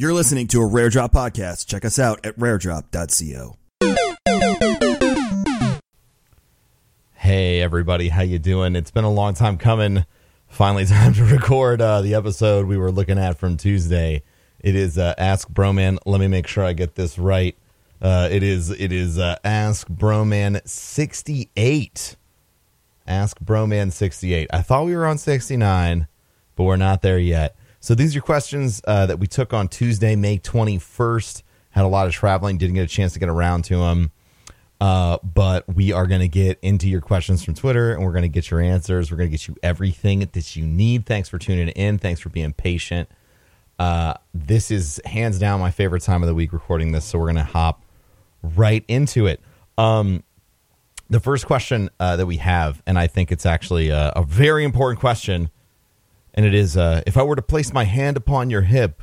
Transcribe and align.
You're 0.00 0.14
listening 0.14 0.46
to 0.48 0.60
a 0.60 0.64
Rare 0.64 0.90
Drop 0.90 1.10
podcast. 1.10 1.66
Check 1.66 1.84
us 1.84 1.98
out 1.98 2.24
at 2.24 2.38
raredrop.co. 2.38 3.56
Hey 7.14 7.60
everybody, 7.60 8.08
how 8.08 8.22
you 8.22 8.38
doing? 8.38 8.76
It's 8.76 8.92
been 8.92 9.02
a 9.02 9.10
long 9.10 9.34
time 9.34 9.58
coming. 9.58 10.06
Finally, 10.46 10.86
time 10.86 11.14
to 11.14 11.24
record 11.24 11.82
uh, 11.82 12.00
the 12.02 12.14
episode 12.14 12.66
we 12.66 12.76
were 12.76 12.92
looking 12.92 13.18
at 13.18 13.40
from 13.40 13.56
Tuesday. 13.56 14.22
It 14.60 14.76
is 14.76 14.98
uh, 14.98 15.14
Ask 15.18 15.48
Broman. 15.48 15.98
Let 16.06 16.20
me 16.20 16.28
make 16.28 16.46
sure 16.46 16.62
I 16.62 16.74
get 16.74 16.94
this 16.94 17.18
right. 17.18 17.56
Uh, 18.00 18.28
it 18.30 18.44
is 18.44 18.70
it 18.70 18.92
is 18.92 19.18
uh, 19.18 19.34
Ask 19.42 19.88
Broman 19.88 20.60
sixty 20.64 21.50
eight. 21.56 22.14
Ask 23.04 23.40
Broman 23.40 23.90
sixty 23.90 24.32
eight. 24.32 24.46
I 24.52 24.62
thought 24.62 24.84
we 24.86 24.94
were 24.94 25.06
on 25.06 25.18
sixty 25.18 25.56
nine, 25.56 26.06
but 26.54 26.62
we're 26.62 26.76
not 26.76 27.02
there 27.02 27.18
yet. 27.18 27.56
So 27.80 27.94
these 27.94 28.16
are 28.16 28.20
questions 28.20 28.82
uh, 28.86 29.06
that 29.06 29.18
we 29.18 29.26
took 29.26 29.52
on 29.52 29.68
Tuesday, 29.68 30.16
May 30.16 30.38
twenty 30.38 30.78
first. 30.78 31.44
Had 31.70 31.84
a 31.84 31.88
lot 31.88 32.06
of 32.06 32.12
traveling, 32.12 32.58
didn't 32.58 32.74
get 32.74 32.84
a 32.84 32.88
chance 32.88 33.12
to 33.12 33.18
get 33.18 33.28
around 33.28 33.62
to 33.66 33.76
them. 33.76 34.10
Uh, 34.80 35.18
but 35.22 35.68
we 35.68 35.92
are 35.92 36.06
going 36.06 36.20
to 36.20 36.28
get 36.28 36.58
into 36.62 36.88
your 36.88 37.00
questions 37.00 37.44
from 37.44 37.52
Twitter 37.54 37.92
and 37.92 38.04
we're 38.04 38.12
going 38.12 38.22
to 38.22 38.28
get 38.28 38.50
your 38.50 38.60
answers. 38.60 39.10
We're 39.10 39.16
going 39.16 39.28
to 39.28 39.36
get 39.36 39.48
you 39.48 39.56
everything 39.62 40.20
that 40.20 40.56
you 40.56 40.64
need. 40.64 41.04
Thanks 41.04 41.28
for 41.28 41.36
tuning 41.36 41.68
in. 41.68 41.98
Thanks 41.98 42.20
for 42.20 42.28
being 42.28 42.52
patient. 42.52 43.08
Uh, 43.78 44.14
this 44.32 44.70
is 44.70 45.00
hands 45.04 45.38
down 45.38 45.60
my 45.60 45.72
favorite 45.72 46.02
time 46.02 46.22
of 46.22 46.28
the 46.28 46.34
week 46.34 46.52
recording 46.52 46.92
this. 46.92 47.04
So 47.04 47.18
we're 47.18 47.26
going 47.26 47.36
to 47.36 47.42
hop 47.42 47.84
right 48.42 48.84
into 48.88 49.26
it. 49.26 49.40
Um, 49.76 50.22
the 51.10 51.20
first 51.20 51.46
question 51.46 51.90
uh, 51.98 52.16
that 52.16 52.26
we 52.26 52.36
have, 52.36 52.82
and 52.86 52.98
I 52.98 53.08
think 53.08 53.32
it's 53.32 53.46
actually 53.46 53.88
a, 53.88 54.12
a 54.14 54.22
very 54.22 54.64
important 54.64 55.00
question, 55.00 55.50
and 56.34 56.46
it 56.46 56.54
is 56.54 56.76
uh, 56.76 57.02
if 57.06 57.16
I 57.16 57.22
were 57.22 57.36
to 57.36 57.42
place 57.42 57.72
my 57.72 57.84
hand 57.84 58.16
upon 58.16 58.50
your 58.50 58.62
hip, 58.62 59.02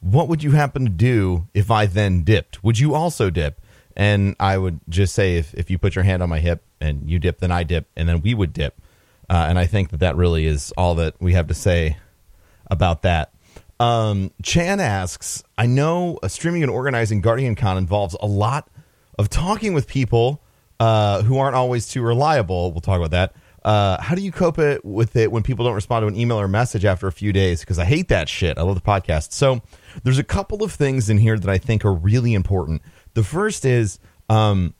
what 0.00 0.28
would 0.28 0.42
you 0.42 0.52
happen 0.52 0.84
to 0.84 0.90
do 0.90 1.48
if 1.54 1.70
I 1.70 1.86
then 1.86 2.22
dipped? 2.22 2.62
Would 2.62 2.78
you 2.78 2.94
also 2.94 3.30
dip? 3.30 3.60
And 3.96 4.36
I 4.38 4.58
would 4.58 4.80
just 4.88 5.14
say 5.14 5.36
if, 5.36 5.52
if 5.54 5.70
you 5.70 5.78
put 5.78 5.96
your 5.96 6.04
hand 6.04 6.22
on 6.22 6.28
my 6.28 6.38
hip 6.38 6.62
and 6.80 7.10
you 7.10 7.18
dip, 7.18 7.40
then 7.40 7.50
I 7.50 7.64
dip, 7.64 7.88
and 7.96 8.08
then 8.08 8.20
we 8.20 8.32
would 8.32 8.52
dip. 8.52 8.80
Uh, 9.28 9.46
and 9.48 9.58
I 9.58 9.66
think 9.66 9.90
that 9.90 10.00
that 10.00 10.16
really 10.16 10.46
is 10.46 10.72
all 10.76 10.94
that 10.96 11.20
we 11.20 11.32
have 11.32 11.48
to 11.48 11.54
say 11.54 11.96
about 12.70 13.02
that. 13.02 13.32
Um, 13.80 14.32
Chan 14.42 14.80
asks, 14.80 15.42
I 15.56 15.66
know 15.66 16.18
streaming 16.26 16.62
and 16.62 16.70
organizing 16.70 17.20
Guardian 17.20 17.54
Con 17.54 17.76
involves 17.76 18.16
a 18.20 18.26
lot 18.26 18.68
of 19.18 19.28
talking 19.28 19.72
with 19.72 19.86
people 19.86 20.40
uh, 20.80 21.22
who 21.22 21.38
aren't 21.38 21.56
always 21.56 21.88
too 21.88 22.02
reliable. 22.02 22.72
We'll 22.72 22.80
talk 22.80 22.98
about 22.98 23.10
that. 23.10 23.34
Uh, 23.68 24.00
how 24.00 24.14
do 24.14 24.22
you 24.22 24.32
cope 24.32 24.58
it 24.58 24.82
with 24.82 25.14
it 25.14 25.30
when 25.30 25.42
people 25.42 25.62
don't 25.62 25.74
respond 25.74 26.02
to 26.02 26.06
an 26.06 26.16
email 26.16 26.40
or 26.40 26.48
message 26.48 26.86
after 26.86 27.06
a 27.06 27.12
few 27.12 27.34
days? 27.34 27.60
Because 27.60 27.78
I 27.78 27.84
hate 27.84 28.08
that 28.08 28.26
shit. 28.26 28.56
I 28.56 28.62
love 28.62 28.76
the 28.76 28.80
podcast. 28.80 29.32
So 29.34 29.60
there's 30.04 30.18
a 30.18 30.24
couple 30.24 30.64
of 30.64 30.72
things 30.72 31.10
in 31.10 31.18
here 31.18 31.38
that 31.38 31.50
I 31.50 31.58
think 31.58 31.84
are 31.84 31.92
really 31.92 32.32
important. 32.32 32.80
The 33.12 33.22
first 33.22 33.66
is 33.66 33.98
um, 34.30 34.72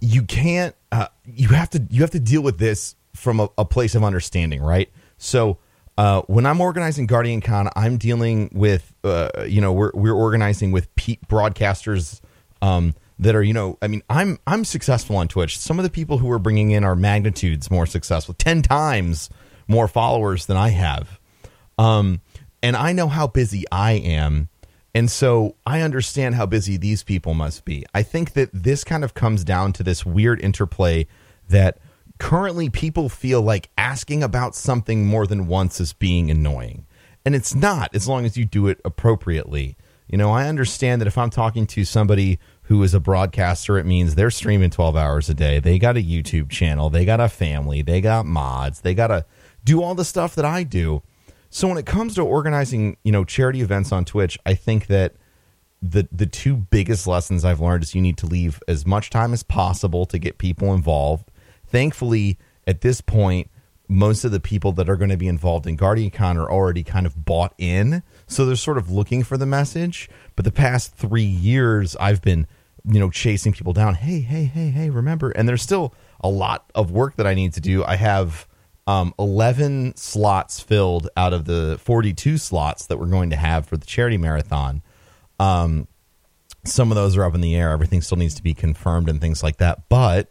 you 0.00 0.22
can't 0.22 0.76
uh, 0.92 1.08
you 1.24 1.48
have 1.48 1.70
to 1.70 1.84
you 1.90 2.02
have 2.02 2.12
to 2.12 2.20
deal 2.20 2.40
with 2.40 2.58
this 2.58 2.94
from 3.14 3.40
a, 3.40 3.48
a 3.58 3.64
place 3.64 3.96
of 3.96 4.04
understanding, 4.04 4.62
right? 4.62 4.88
So 5.18 5.58
uh, 5.98 6.22
when 6.28 6.46
I'm 6.46 6.60
organizing 6.60 7.06
Guardian 7.06 7.40
Con, 7.40 7.68
I'm 7.74 7.96
dealing 7.96 8.48
with 8.52 8.94
uh, 9.02 9.42
you 9.44 9.60
know 9.60 9.72
we're 9.72 9.90
we're 9.92 10.14
organizing 10.14 10.70
with 10.70 10.94
pe- 10.94 11.18
broadcasters 11.28 12.20
um, 12.62 12.94
that 13.18 13.34
are 13.34 13.42
you 13.42 13.52
know 13.52 13.78
I 13.80 13.88
mean 13.88 14.02
I'm 14.08 14.38
I'm 14.46 14.64
successful 14.64 15.16
on 15.16 15.28
Twitch. 15.28 15.58
Some 15.58 15.78
of 15.78 15.82
the 15.82 15.90
people 15.90 16.18
who 16.18 16.30
are 16.30 16.38
bringing 16.38 16.70
in 16.70 16.84
are 16.84 16.96
magnitudes 16.96 17.70
more 17.70 17.86
successful, 17.86 18.34
ten 18.34 18.62
times 18.62 19.30
more 19.68 19.88
followers 19.88 20.46
than 20.46 20.56
I 20.56 20.70
have, 20.70 21.18
um, 21.78 22.20
and 22.62 22.76
I 22.76 22.92
know 22.92 23.08
how 23.08 23.26
busy 23.26 23.64
I 23.70 23.92
am. 23.92 24.48
And 24.96 25.10
so 25.10 25.56
I 25.66 25.80
understand 25.80 26.36
how 26.36 26.46
busy 26.46 26.76
these 26.76 27.02
people 27.02 27.34
must 27.34 27.64
be. 27.64 27.84
I 27.92 28.04
think 28.04 28.34
that 28.34 28.50
this 28.52 28.84
kind 28.84 29.02
of 29.02 29.12
comes 29.12 29.42
down 29.42 29.72
to 29.72 29.82
this 29.82 30.06
weird 30.06 30.40
interplay 30.40 31.08
that 31.48 31.78
currently 32.18 32.70
people 32.70 33.08
feel 33.08 33.42
like 33.42 33.70
asking 33.76 34.22
about 34.22 34.54
something 34.54 35.04
more 35.04 35.26
than 35.26 35.48
once 35.48 35.80
is 35.80 35.92
being 35.92 36.30
annoying. 36.30 36.86
And 37.24 37.34
it's 37.34 37.54
not, 37.54 37.94
as 37.94 38.06
long 38.06 38.24
as 38.24 38.36
you 38.36 38.44
do 38.44 38.68
it 38.68 38.80
appropriately. 38.84 39.76
You 40.06 40.18
know, 40.18 40.30
I 40.30 40.46
understand 40.46 41.00
that 41.00 41.08
if 41.08 41.18
I'm 41.18 41.30
talking 41.30 41.66
to 41.68 41.84
somebody 41.84 42.38
who 42.64 42.82
is 42.82 42.94
a 42.94 43.00
broadcaster, 43.00 43.78
it 43.78 43.84
means 43.84 44.14
they're 44.14 44.30
streaming 44.30 44.70
12 44.70 44.96
hours 44.96 45.28
a 45.28 45.34
day. 45.34 45.60
They 45.60 45.78
got 45.78 45.96
a 45.96 46.02
YouTube 46.02 46.50
channel, 46.50 46.90
they 46.90 47.04
got 47.04 47.20
a 47.20 47.28
family, 47.28 47.82
they 47.82 48.00
got 48.00 48.26
mods, 48.26 48.80
they 48.80 48.94
got 48.94 49.08
to 49.08 49.24
do 49.64 49.82
all 49.82 49.94
the 49.94 50.04
stuff 50.04 50.34
that 50.34 50.44
I 50.44 50.62
do. 50.62 51.02
So 51.50 51.68
when 51.68 51.78
it 51.78 51.86
comes 51.86 52.14
to 52.14 52.22
organizing, 52.22 52.96
you 53.04 53.12
know, 53.12 53.24
charity 53.24 53.60
events 53.60 53.92
on 53.92 54.04
Twitch, 54.04 54.38
I 54.44 54.54
think 54.54 54.86
that 54.88 55.14
the 55.80 56.08
the 56.10 56.26
two 56.26 56.56
biggest 56.56 57.06
lessons 57.06 57.44
I've 57.44 57.60
learned 57.60 57.84
is 57.84 57.94
you 57.94 58.00
need 58.00 58.16
to 58.18 58.26
leave 58.26 58.62
as 58.66 58.86
much 58.86 59.10
time 59.10 59.34
as 59.34 59.42
possible 59.42 60.06
to 60.06 60.18
get 60.18 60.38
people 60.38 60.72
involved. 60.72 61.30
Thankfully, 61.66 62.38
at 62.66 62.80
this 62.80 63.02
point, 63.02 63.50
most 63.86 64.24
of 64.24 64.32
the 64.32 64.40
people 64.40 64.72
that 64.72 64.88
are 64.88 64.96
going 64.96 65.10
to 65.10 65.16
be 65.16 65.28
involved 65.28 65.66
in 65.66 65.76
GuardianCon 65.76 66.36
are 66.36 66.50
already 66.50 66.82
kind 66.82 67.04
of 67.04 67.24
bought 67.24 67.54
in, 67.58 68.02
so 68.26 68.46
they're 68.46 68.56
sort 68.56 68.78
of 68.78 68.90
looking 68.90 69.22
for 69.22 69.36
the 69.36 69.46
message. 69.46 70.08
But 70.36 70.44
the 70.44 70.52
past 70.52 70.94
three 70.94 71.22
years, 71.22 71.96
I've 71.96 72.22
been, 72.22 72.46
you 72.84 72.98
know, 72.98 73.10
chasing 73.10 73.52
people 73.52 73.72
down. 73.72 73.94
Hey, 73.94 74.20
hey, 74.20 74.44
hey, 74.44 74.70
hey, 74.70 74.90
remember? 74.90 75.30
And 75.30 75.48
there's 75.48 75.62
still 75.62 75.94
a 76.20 76.28
lot 76.28 76.70
of 76.74 76.90
work 76.90 77.16
that 77.16 77.26
I 77.26 77.34
need 77.34 77.52
to 77.54 77.60
do. 77.60 77.84
I 77.84 77.96
have 77.96 78.46
um, 78.86 79.14
11 79.18 79.96
slots 79.96 80.60
filled 80.60 81.08
out 81.16 81.32
of 81.32 81.44
the 81.44 81.78
42 81.82 82.38
slots 82.38 82.86
that 82.86 82.98
we're 82.98 83.06
going 83.06 83.30
to 83.30 83.36
have 83.36 83.66
for 83.66 83.76
the 83.76 83.86
charity 83.86 84.18
marathon. 84.18 84.82
Um, 85.38 85.88
some 86.64 86.90
of 86.90 86.96
those 86.96 87.16
are 87.16 87.24
up 87.24 87.34
in 87.34 87.40
the 87.40 87.54
air. 87.54 87.70
Everything 87.70 88.00
still 88.00 88.18
needs 88.18 88.34
to 88.34 88.42
be 88.42 88.54
confirmed 88.54 89.08
and 89.08 89.20
things 89.20 89.42
like 89.42 89.58
that. 89.58 89.88
But, 89.88 90.30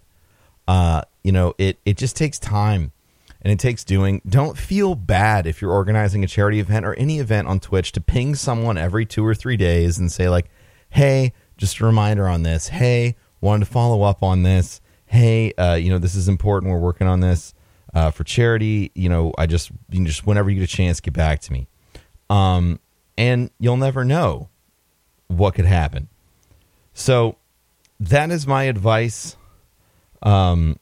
uh, 0.68 1.04
you 1.24 1.32
know, 1.32 1.54
it, 1.58 1.80
it 1.86 1.98
just 1.98 2.18
takes 2.18 2.40
time 2.40 2.92
and 3.44 3.52
it 3.52 3.60
takes 3.60 3.84
doing. 3.84 4.22
Don't 4.28 4.58
feel 4.58 4.96
bad 4.96 5.46
if 5.46 5.62
you're 5.62 5.72
organizing 5.72 6.24
a 6.24 6.28
charity 6.28 6.60
event 6.60 6.86
or 6.86 6.94
any 6.96 7.20
event 7.20 7.48
on 7.48 7.60
Twitch 7.60 7.92
to 7.94 8.02
ping 8.02 8.36
someone 8.36 8.78
every 8.78 9.06
two 9.06 9.26
or 9.26 9.36
three 9.36 9.58
days 9.58 10.00
and 10.00 10.12
say, 10.12 10.30
like, 10.30 10.50
hey, 10.90 11.34
just 11.58 11.80
a 11.80 11.86
reminder 11.86 12.28
on 12.28 12.44
this. 12.44 12.70
Hey, 12.70 13.16
wanted 13.42 13.66
to 13.66 13.72
follow 13.72 14.04
up 14.04 14.24
on 14.24 14.44
this. 14.44 14.82
Hey, 15.06 15.54
uh, 15.54 15.76
you 15.76 15.90
know, 15.90 16.00
this 16.00 16.16
is 16.16 16.28
important. 16.28 16.72
We're 16.72 16.80
working 16.80 17.08
on 17.08 17.20
this 17.20 17.54
uh, 17.94 18.12
for 18.12 18.24
charity. 18.24 18.92
You 18.96 19.10
know, 19.10 19.34
I 19.38 19.46
just 19.46 19.70
you 19.90 19.98
can 19.98 20.06
just 20.06 20.26
whenever 20.26 20.50
you 20.50 20.60
get 20.60 20.64
a 20.64 20.76
chance, 20.76 21.00
get 21.00 21.14
back 21.14 21.42
to 21.42 21.54
me. 21.54 21.68
Um, 22.30 22.80
and 23.18 23.52
you'll 23.60 23.78
never 23.78 24.04
know 24.04 24.50
what 25.28 25.54
could 25.56 25.66
happen. 25.66 26.08
So 26.94 27.38
that 28.00 28.32
is 28.32 28.48
my 28.48 28.64
advice. 28.64 29.36
Um, 30.22 30.80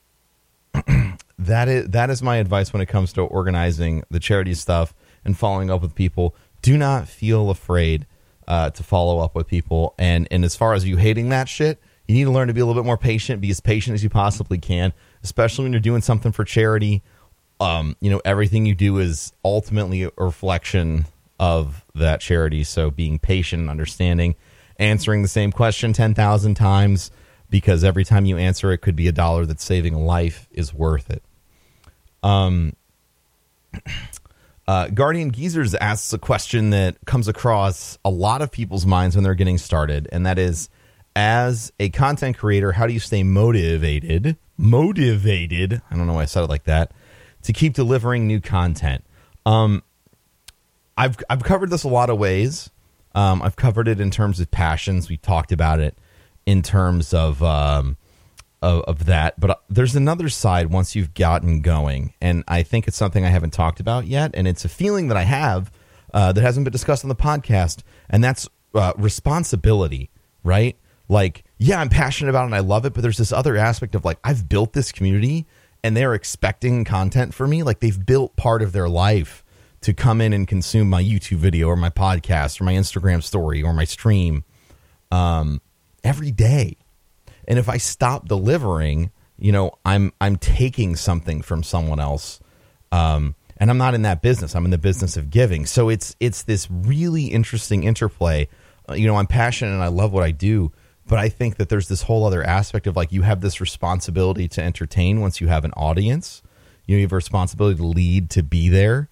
that 1.45 1.67
is 1.67 1.89
that 1.89 2.09
is 2.09 2.21
my 2.21 2.37
advice 2.37 2.73
when 2.73 2.81
it 2.81 2.87
comes 2.87 3.13
to 3.13 3.21
organizing 3.21 4.03
the 4.09 4.19
charity 4.19 4.53
stuff 4.53 4.93
and 5.25 5.37
following 5.37 5.69
up 5.69 5.81
with 5.81 5.95
people. 5.95 6.35
Do 6.61 6.77
not 6.77 7.07
feel 7.07 7.49
afraid 7.49 8.05
uh, 8.47 8.69
to 8.71 8.83
follow 8.83 9.19
up 9.19 9.35
with 9.35 9.47
people. 9.47 9.95
And 9.97 10.27
and 10.31 10.45
as 10.45 10.55
far 10.55 10.73
as 10.73 10.87
you 10.87 10.97
hating 10.97 11.29
that 11.29 11.49
shit, 11.49 11.81
you 12.07 12.15
need 12.15 12.25
to 12.25 12.31
learn 12.31 12.47
to 12.47 12.53
be 12.53 12.61
a 12.61 12.65
little 12.65 12.81
bit 12.81 12.85
more 12.85 12.97
patient. 12.97 13.41
Be 13.41 13.51
as 13.51 13.59
patient 13.59 13.95
as 13.95 14.03
you 14.03 14.09
possibly 14.09 14.57
can 14.57 14.93
especially 15.23 15.63
when 15.63 15.73
you're 15.73 15.79
doing 15.79 16.01
something 16.01 16.31
for 16.31 16.43
charity. 16.43 17.01
Um, 17.59 17.95
you 17.99 18.09
know, 18.09 18.21
everything 18.25 18.65
you 18.65 18.75
do 18.75 18.97
is 18.97 19.33
ultimately 19.45 20.03
a 20.03 20.11
reflection 20.17 21.05
of 21.39 21.85
that 21.95 22.21
charity. 22.21 22.63
So 22.63 22.89
being 22.91 23.19
patient 23.19 23.61
and 23.61 23.69
understanding, 23.69 24.35
answering 24.77 25.21
the 25.21 25.27
same 25.27 25.51
question 25.51 25.93
10,000 25.93 26.55
times 26.55 27.11
because 27.49 27.83
every 27.83 28.05
time 28.05 28.25
you 28.25 28.37
answer 28.37 28.71
it 28.71 28.79
could 28.79 28.95
be 28.95 29.07
a 29.07 29.11
dollar 29.11 29.45
that's 29.45 29.63
saving 29.63 29.93
a 29.93 29.99
life 29.99 30.47
is 30.51 30.73
worth 30.73 31.09
it. 31.09 31.23
Um, 32.23 32.73
uh, 34.67 34.87
Guardian 34.89 35.31
Geezers 35.31 35.75
asks 35.75 36.13
a 36.13 36.17
question 36.17 36.71
that 36.71 36.97
comes 37.05 37.27
across 37.27 37.97
a 38.03 38.09
lot 38.09 38.41
of 38.41 38.51
people's 38.51 38.85
minds 38.85 39.15
when 39.15 39.23
they're 39.23 39.35
getting 39.35 39.57
started, 39.57 40.07
and 40.11 40.25
that 40.25 40.37
is 40.37 40.69
as 41.15 41.73
a 41.79 41.89
content 41.89 42.37
creator, 42.37 42.71
how 42.71 42.87
do 42.87 42.93
you 42.93 42.99
stay 42.99 43.23
motivated 43.23 44.37
motivated. 44.61 45.81
I 45.89 45.97
don't 45.97 46.07
know 46.07 46.13
why 46.13 46.21
I 46.21 46.25
said 46.25 46.43
it 46.43 46.49
like 46.49 46.65
that 46.65 46.91
to 47.43 47.51
keep 47.51 47.73
delivering 47.73 48.27
new 48.27 48.39
content. 48.39 49.03
Um, 49.45 49.83
I've 50.97 51.17
I've 51.29 51.43
covered 51.43 51.71
this 51.71 51.83
a 51.83 51.87
lot 51.89 52.09
of 52.09 52.19
ways. 52.19 52.69
Um, 53.15 53.41
I've 53.41 53.55
covered 53.55 53.87
it 53.87 53.99
in 53.99 54.11
terms 54.11 54.39
of 54.39 54.51
passions. 54.51 55.09
We've 55.09 55.21
talked 55.21 55.51
about 55.51 55.79
it 55.79 55.97
in 56.45 56.61
terms 56.61 57.13
of, 57.13 57.43
um, 57.43 57.97
of 58.61 58.81
of 58.83 59.05
that. 59.05 59.39
But 59.39 59.61
there's 59.69 59.95
another 59.95 60.29
side 60.29 60.67
once 60.67 60.95
you've 60.95 61.13
gotten 61.13 61.61
going, 61.61 62.13
and 62.21 62.43
I 62.47 62.63
think 62.63 62.87
it's 62.87 62.97
something 62.97 63.25
I 63.25 63.29
haven't 63.29 63.51
talked 63.51 63.79
about 63.79 64.07
yet, 64.07 64.31
and 64.33 64.47
it's 64.47 64.65
a 64.65 64.69
feeling 64.69 65.07
that 65.09 65.17
I 65.17 65.23
have 65.23 65.71
uh, 66.13 66.31
that 66.31 66.41
hasn't 66.41 66.63
been 66.63 66.71
discussed 66.71 67.03
on 67.03 67.09
the 67.09 67.15
podcast, 67.15 67.83
and 68.09 68.23
that's 68.23 68.47
uh, 68.73 68.93
responsibility. 68.97 70.09
Right? 70.43 70.77
Like 71.07 71.43
yeah, 71.57 71.79
I'm 71.79 71.89
passionate 71.89 72.31
about 72.31 72.43
it 72.43 72.45
and 72.47 72.55
I 72.55 72.61
love 72.61 72.85
it, 72.85 72.93
but 72.93 73.01
there's 73.01 73.17
this 73.17 73.31
other 73.31 73.55
aspect 73.55 73.93
of 73.93 74.03
like 74.03 74.17
I've 74.23 74.49
built 74.49 74.73
this 74.73 74.91
community 74.91 75.45
and 75.83 75.95
they're 75.95 76.13
expecting 76.13 76.83
content 76.85 77.33
for 77.33 77.47
me. 77.47 77.63
Like 77.63 77.81
they've 77.81 78.05
built 78.05 78.35
part 78.35 78.61
of 78.61 78.71
their 78.71 78.89
life 78.89 79.43
to 79.81 79.93
come 79.93 80.21
in 80.21 80.33
and 80.33 80.47
consume 80.47 80.89
my 80.89 81.03
YouTube 81.03 81.37
video 81.37 81.67
or 81.67 81.75
my 81.75 81.89
podcast 81.89 82.61
or 82.61 82.63
my 82.63 82.73
Instagram 82.73 83.21
story 83.21 83.61
or 83.61 83.73
my 83.73 83.83
stream 83.83 84.43
um, 85.11 85.61
every 86.03 86.31
day. 86.31 86.77
And 87.47 87.59
if 87.59 87.69
I 87.69 87.77
stop 87.77 88.27
delivering, 88.27 89.11
you 89.37 89.51
know, 89.51 89.77
I'm 89.85 90.13
I'm 90.21 90.37
taking 90.37 90.95
something 90.95 91.41
from 91.41 91.63
someone 91.63 91.99
else. 91.99 92.39
Um, 92.91 93.35
and 93.57 93.69
I'm 93.69 93.77
not 93.77 93.93
in 93.93 94.01
that 94.01 94.21
business. 94.21 94.55
I'm 94.55 94.65
in 94.65 94.71
the 94.71 94.77
business 94.77 95.17
of 95.17 95.29
giving. 95.29 95.65
So 95.65 95.89
it's 95.89 96.15
it's 96.19 96.43
this 96.43 96.69
really 96.69 97.25
interesting 97.25 97.83
interplay. 97.83 98.47
Uh, 98.89 98.93
you 98.93 99.07
know, 99.07 99.15
I'm 99.15 99.27
passionate 99.27 99.73
and 99.73 99.83
I 99.83 99.87
love 99.87 100.11
what 100.11 100.23
I 100.23 100.31
do, 100.31 100.71
but 101.07 101.19
I 101.19 101.29
think 101.29 101.57
that 101.57 101.69
there's 101.69 101.87
this 101.87 102.03
whole 102.03 102.25
other 102.25 102.43
aspect 102.43 102.87
of 102.87 102.95
like 102.95 103.11
you 103.11 103.21
have 103.21 103.41
this 103.41 103.61
responsibility 103.61 104.47
to 104.49 104.63
entertain 104.63 105.21
once 105.21 105.39
you 105.39 105.47
have 105.47 105.65
an 105.65 105.73
audience. 105.73 106.41
You 106.85 106.95
know, 106.95 106.99
you 106.99 107.05
have 107.05 107.13
a 107.13 107.15
responsibility 107.15 107.77
to 107.77 107.85
lead, 107.85 108.29
to 108.31 108.43
be 108.43 108.69
there. 108.69 109.09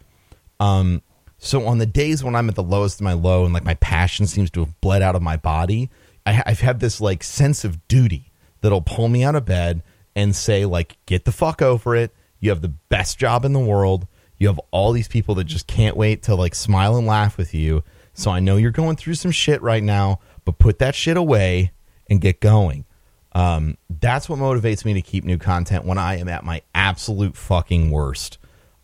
Um, 0.59 1.01
so 1.37 1.65
on 1.67 1.77
the 1.77 1.85
days 1.85 2.23
when 2.23 2.35
I'm 2.35 2.49
at 2.49 2.55
the 2.55 2.63
lowest 2.63 2.99
of 2.99 3.03
my 3.03 3.13
low 3.13 3.45
and 3.45 3.53
like 3.53 3.63
my 3.63 3.75
passion 3.75 4.27
seems 4.27 4.51
to 4.51 4.61
have 4.61 4.81
bled 4.81 5.01
out 5.01 5.15
of 5.15 5.21
my 5.21 5.37
body, 5.37 5.89
I, 6.25 6.44
I've 6.45 6.60
had 6.60 6.80
this 6.80 7.01
like 7.01 7.24
sense 7.24 7.63
of 7.63 7.88
duty 7.88 8.31
that'll 8.62 8.81
pull 8.81 9.07
me 9.07 9.24
out 9.24 9.36
of 9.36 9.45
bed 9.45 9.83
and 10.16 10.36
say 10.36 10.66
like, 10.66 10.98
get 11.06 11.25
the 11.25 11.31
fuck 11.31 11.62
over 11.62 11.95
it. 11.95 12.13
You 12.39 12.50
have 12.50 12.62
the 12.62 12.74
best 12.89 13.18
job 13.18 13.45
in 13.45 13.54
the 13.54 13.60
world. 13.60 14.07
You 14.38 14.48
have 14.48 14.60
all 14.71 14.92
these 14.92 15.07
people 15.07 15.36
that 15.36 15.45
just 15.45 15.68
can't 15.68 15.98
wait 15.98 16.24
to 16.24 16.36
like 16.36 16.56
smile 16.56 16.95
and 16.95 17.06
laugh 17.06 17.38
with 17.38 17.54
you. 17.54 17.83
So 18.13 18.31
I 18.31 18.39
know 18.39 18.57
you're 18.57 18.71
going 18.71 18.95
through 18.95 19.16
some 19.16 19.31
shit 19.31 19.62
right 19.62 19.83
now, 19.83 20.19
but 20.45 20.57
put 20.57 20.80
that 20.80 20.95
shit 20.95 21.18
away 21.18 21.71
and 22.10 22.21
get 22.21 22.39
going. 22.39 22.86
Um, 23.33 23.77
that's 23.89 24.27
what 24.27 24.39
motivates 24.39 24.83
me 24.86 24.94
to 24.95 25.01
keep 25.01 25.24
new 25.24 25.38
content 25.38 25.86
when 25.86 25.98
I 25.98 26.18
am 26.18 26.27
at 26.27 26.44
my 26.44 26.62
absolute 26.74 27.36
fucking 27.36 27.92
worst. 27.92 28.38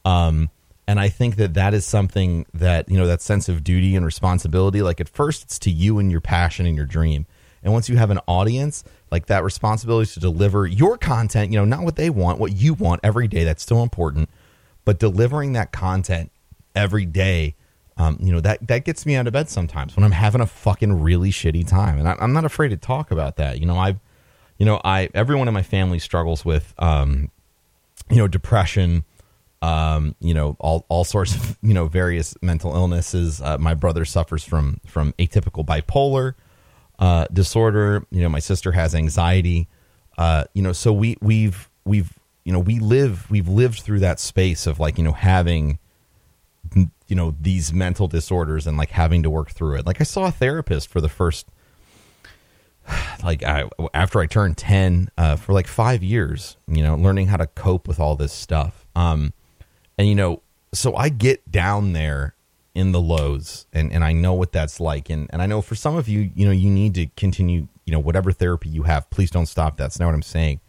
Um, 0.03 0.49
and 0.87 0.99
I 0.99 1.09
think 1.09 1.37
that 1.37 1.55
that 1.55 1.73
is 1.73 1.85
something 1.85 2.45
that, 2.53 2.89
you 2.89 2.97
know, 2.97 3.07
that 3.07 3.21
sense 3.21 3.49
of 3.49 3.63
duty 3.63 3.95
and 3.95 4.05
responsibility, 4.05 4.81
like 4.81 5.01
at 5.01 5.09
first 5.09 5.43
it's 5.43 5.59
to 5.59 5.71
you 5.71 5.97
and 5.97 6.11
your 6.11 6.21
passion 6.21 6.65
and 6.65 6.75
your 6.75 6.85
dream. 6.85 7.25
And 7.63 7.73
once 7.73 7.89
you 7.89 7.97
have 7.97 8.11
an 8.11 8.19
audience, 8.27 8.83
like 9.09 9.25
that 9.25 9.43
responsibility 9.43 10.11
to 10.11 10.19
deliver 10.19 10.67
your 10.67 10.97
content, 10.97 11.51
you 11.51 11.57
know, 11.57 11.65
not 11.65 11.81
what 11.81 11.95
they 11.95 12.11
want, 12.11 12.39
what 12.39 12.51
you 12.51 12.75
want 12.75 13.01
every 13.03 13.27
day, 13.27 13.43
that's 13.43 13.63
still 13.63 13.81
important, 13.81 14.29
but 14.83 14.99
delivering 14.99 15.53
that 15.53 15.71
content 15.71 16.31
every 16.75 17.05
day, 17.05 17.55
um, 17.97 18.17
you 18.21 18.31
know, 18.31 18.41
that, 18.41 18.67
that 18.67 18.85
gets 18.85 19.05
me 19.07 19.15
out 19.15 19.25
of 19.25 19.33
bed 19.33 19.49
sometimes 19.49 19.95
when 19.95 20.03
I'm 20.03 20.11
having 20.11 20.41
a 20.41 20.45
fucking 20.45 21.01
really 21.01 21.31
shitty 21.31 21.67
time. 21.67 21.97
And 21.97 22.07
I, 22.07 22.15
I'm 22.19 22.33
not 22.33 22.45
afraid 22.45 22.69
to 22.69 22.77
talk 22.77 23.09
about 23.09 23.37
that. 23.37 23.59
You 23.59 23.65
know, 23.65 23.77
I've, 23.77 23.97
you 24.59 24.65
know, 24.65 24.79
I, 24.85 25.09
everyone 25.15 25.47
in 25.47 25.53
my 25.53 25.63
family 25.63 25.97
struggles 25.97 26.45
with, 26.45 26.75
um, 26.77 27.31
you 28.11 28.17
know, 28.17 28.27
depression, 28.27 29.05
um, 29.65 30.15
you 30.19 30.35
know, 30.35 30.55
all, 30.59 30.85
all 30.89 31.03
sorts 31.03 31.35
of, 31.35 31.57
you 31.63 31.73
know, 31.73 31.87
various 31.87 32.35
mental 32.41 32.75
illnesses. 32.75 33.41
Uh, 33.41 33.57
my 33.57 33.73
brother 33.73 34.05
suffers 34.05 34.43
from, 34.43 34.79
from 34.85 35.13
atypical 35.13 35.65
bipolar, 35.65 36.35
uh, 36.99 37.25
disorder. 37.33 38.05
You 38.11 38.21
know, 38.21 38.29
my 38.29 38.39
sister 38.39 38.73
has 38.73 38.93
anxiety. 38.93 39.67
Uh, 40.19 40.43
you 40.53 40.61
know, 40.61 40.71
so 40.71 40.93
we, 40.93 41.17
we've, 41.19 41.69
we've, 41.83 42.13
you 42.43 42.53
know, 42.53 42.59
we 42.59 42.77
live, 42.79 43.29
we've 43.31 43.47
lived 43.47 43.79
through 43.79 43.99
that 43.99 44.19
space 44.19 44.67
of 44.67 44.79
like, 44.79 44.99
you 44.99 45.03
know, 45.03 45.13
having, 45.13 45.79
you 46.75 47.15
know, 47.15 47.35
these 47.41 47.73
mental 47.73 48.07
disorders 48.07 48.67
and 48.67 48.77
like 48.77 48.91
having 48.91 49.23
to 49.23 49.31
work 49.31 49.49
through 49.49 49.77
it. 49.77 49.85
Like 49.87 49.99
I 49.99 50.03
saw 50.03 50.25
a 50.25 50.31
therapist 50.31 50.89
for 50.89 51.01
the 51.01 51.09
first, 51.09 51.47
like 53.23 53.41
I, 53.41 53.67
after 53.95 54.19
I 54.19 54.27
turned 54.27 54.57
10, 54.57 55.09
uh, 55.17 55.37
for 55.37 55.53
like 55.53 55.65
five 55.65 56.03
years, 56.03 56.55
you 56.67 56.83
know, 56.83 56.95
learning 56.95 57.27
how 57.27 57.37
to 57.37 57.47
cope 57.47 57.87
with 57.87 57.99
all 57.99 58.15
this 58.15 58.31
stuff. 58.31 58.85
Um, 58.95 59.33
and 59.97 60.07
you 60.07 60.15
know, 60.15 60.41
so 60.73 60.95
I 60.95 61.09
get 61.09 61.51
down 61.51 61.93
there 61.93 62.35
in 62.73 62.91
the 62.91 62.99
lows 62.99 63.65
and, 63.71 63.91
and 63.91 64.03
I 64.03 64.11
know 64.11 64.33
what 64.33 64.51
that's 64.51 64.79
like. 64.79 65.09
And, 65.09 65.29
and 65.31 65.41
I 65.41 65.45
know 65.45 65.61
for 65.61 65.75
some 65.75 65.95
of 65.95 66.09
you, 66.09 66.29
you 66.35 66.45
know, 66.45 66.51
you 66.51 66.69
need 66.69 66.93
to 66.95 67.07
continue, 67.15 67.67
you 67.85 67.91
know, 67.91 67.99
whatever 67.99 68.31
therapy 68.31 68.69
you 68.69 68.83
have, 68.83 69.09
please 69.09 69.31
don't 69.31 69.45
stop. 69.45 69.77
That's 69.77 69.97
not 69.97 70.07
what 70.07 70.15
I'm 70.15 70.21
saying. 70.21 70.59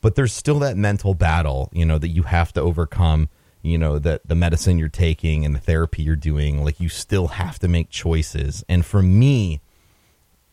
But 0.00 0.14
there's 0.14 0.32
still 0.32 0.60
that 0.60 0.76
mental 0.76 1.14
battle, 1.14 1.68
you 1.72 1.84
know, 1.84 1.98
that 1.98 2.08
you 2.08 2.22
have 2.24 2.52
to 2.54 2.60
overcome, 2.60 3.28
you 3.60 3.76
know, 3.76 3.98
that 3.98 4.22
the 4.26 4.34
medicine 4.36 4.78
you're 4.78 4.88
taking 4.88 5.44
and 5.44 5.54
the 5.54 5.60
therapy 5.60 6.02
you're 6.02 6.16
doing, 6.16 6.64
like 6.64 6.80
you 6.80 6.88
still 6.88 7.28
have 7.28 7.58
to 7.60 7.68
make 7.68 7.90
choices. 7.90 8.64
And 8.68 8.86
for 8.86 9.02
me, 9.02 9.60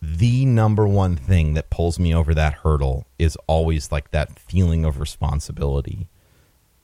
the 0.01 0.45
number 0.45 0.87
one 0.87 1.15
thing 1.15 1.53
that 1.53 1.69
pulls 1.69 1.99
me 1.99 2.13
over 2.15 2.33
that 2.33 2.53
hurdle 2.55 3.05
is 3.19 3.37
always 3.47 3.91
like 3.91 4.11
that 4.11 4.39
feeling 4.39 4.85
of 4.85 4.99
responsibility 4.99 6.07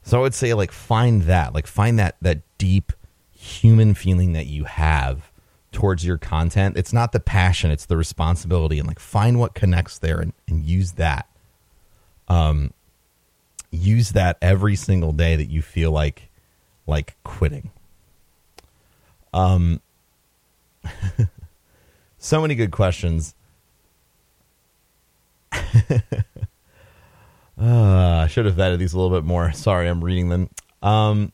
so 0.06 0.20
I 0.20 0.22
would 0.22 0.36
say 0.36 0.54
like 0.54 0.72
find 0.72 1.24
that, 1.24 1.56
like 1.56 1.66
find 1.66 1.98
that 1.98 2.16
that 2.22 2.42
deep 2.60 2.94
human 3.32 3.96
feeling 3.96 4.34
that 4.34 4.46
you 4.46 4.66
have 4.66 5.32
towards 5.72 6.06
your 6.06 6.20
content. 6.20 6.78
It's 6.78 6.94
not 6.94 7.12
the 7.12 7.20
passion, 7.20 7.72
it's 7.72 7.88
the 7.88 7.98
responsibility 7.98 8.78
and 8.78 8.88
like 8.88 9.00
find 9.00 9.40
what 9.40 9.56
connects 9.56 9.98
there 9.98 10.20
and, 10.20 10.32
and 10.48 10.64
use 10.64 10.94
that. 10.94 11.28
Um 12.28 12.72
use 13.72 14.12
that 14.12 14.38
every 14.44 14.76
single 14.76 15.12
day 15.12 15.36
that 15.36 15.50
you 15.50 15.64
feel 15.64 15.92
like 15.92 16.30
like 16.86 17.16
quitting. 17.24 17.72
Um 19.34 19.82
so 22.20 22.42
many 22.44 22.54
good 22.54 22.72
questions. 22.72 23.34
Uh, 27.60 28.24
I 28.24 28.28
should 28.28 28.46
have 28.46 28.56
vetted 28.56 28.80
these 28.80 28.94
a 28.94 29.00
little 29.00 29.16
bit 29.16 29.26
more. 29.26 29.52
Sorry, 29.54 29.88
I'm 29.88 30.04
reading 30.04 30.30
them 30.30 30.50
um, 30.82 31.32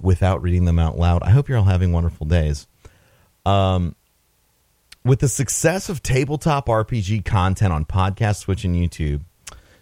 without 0.00 0.42
reading 0.42 0.64
them 0.64 0.78
out 0.78 0.96
loud. 0.96 1.22
I 1.22 1.30
hope 1.30 1.48
you're 1.48 1.58
all 1.58 1.64
having 1.64 1.92
wonderful 1.92 2.26
days. 2.26 2.66
Um, 3.44 3.96
with 5.04 5.20
the 5.20 5.28
success 5.28 5.88
of 5.88 6.02
tabletop 6.02 6.66
RPG 6.66 7.24
content 7.24 7.72
on 7.72 7.84
podcast, 7.84 8.44
Twitch, 8.44 8.64
and 8.64 8.74
YouTube, 8.74 9.22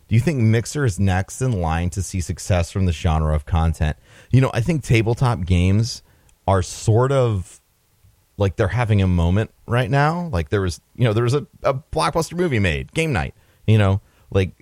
do 0.08 0.14
you 0.16 0.20
think 0.20 0.40
Mixer 0.40 0.84
is 0.84 0.99
next 0.99 1.40
in 1.40 1.60
line 1.60 1.90
to 1.90 2.02
see 2.02 2.20
success 2.20 2.70
from 2.70 2.87
the 2.87 2.93
genre 2.93 3.34
of 3.34 3.46
content? 3.46 3.96
You 4.31 4.40
know, 4.40 4.50
I 4.52 4.60
think 4.60 4.82
tabletop 4.82 5.44
games 5.44 6.02
are 6.46 6.62
sort 6.62 7.12
of 7.12 7.60
like 8.37 8.56
they're 8.56 8.69
having 8.69 9.00
a 9.00 9.06
moment 9.06 9.52
right 9.66 9.88
now. 9.88 10.28
Like 10.32 10.49
there 10.49 10.60
was, 10.60 10.81
you 10.96 11.04
know, 11.04 11.12
there 11.12 11.25
was 11.25 11.34
a, 11.34 11.46
a 11.62 11.75
blockbuster 11.75 12.37
movie 12.37 12.58
made, 12.58 12.93
Game 12.93 13.12
Night. 13.12 13.34
You 13.66 13.78
know, 13.78 14.00
like 14.31 14.62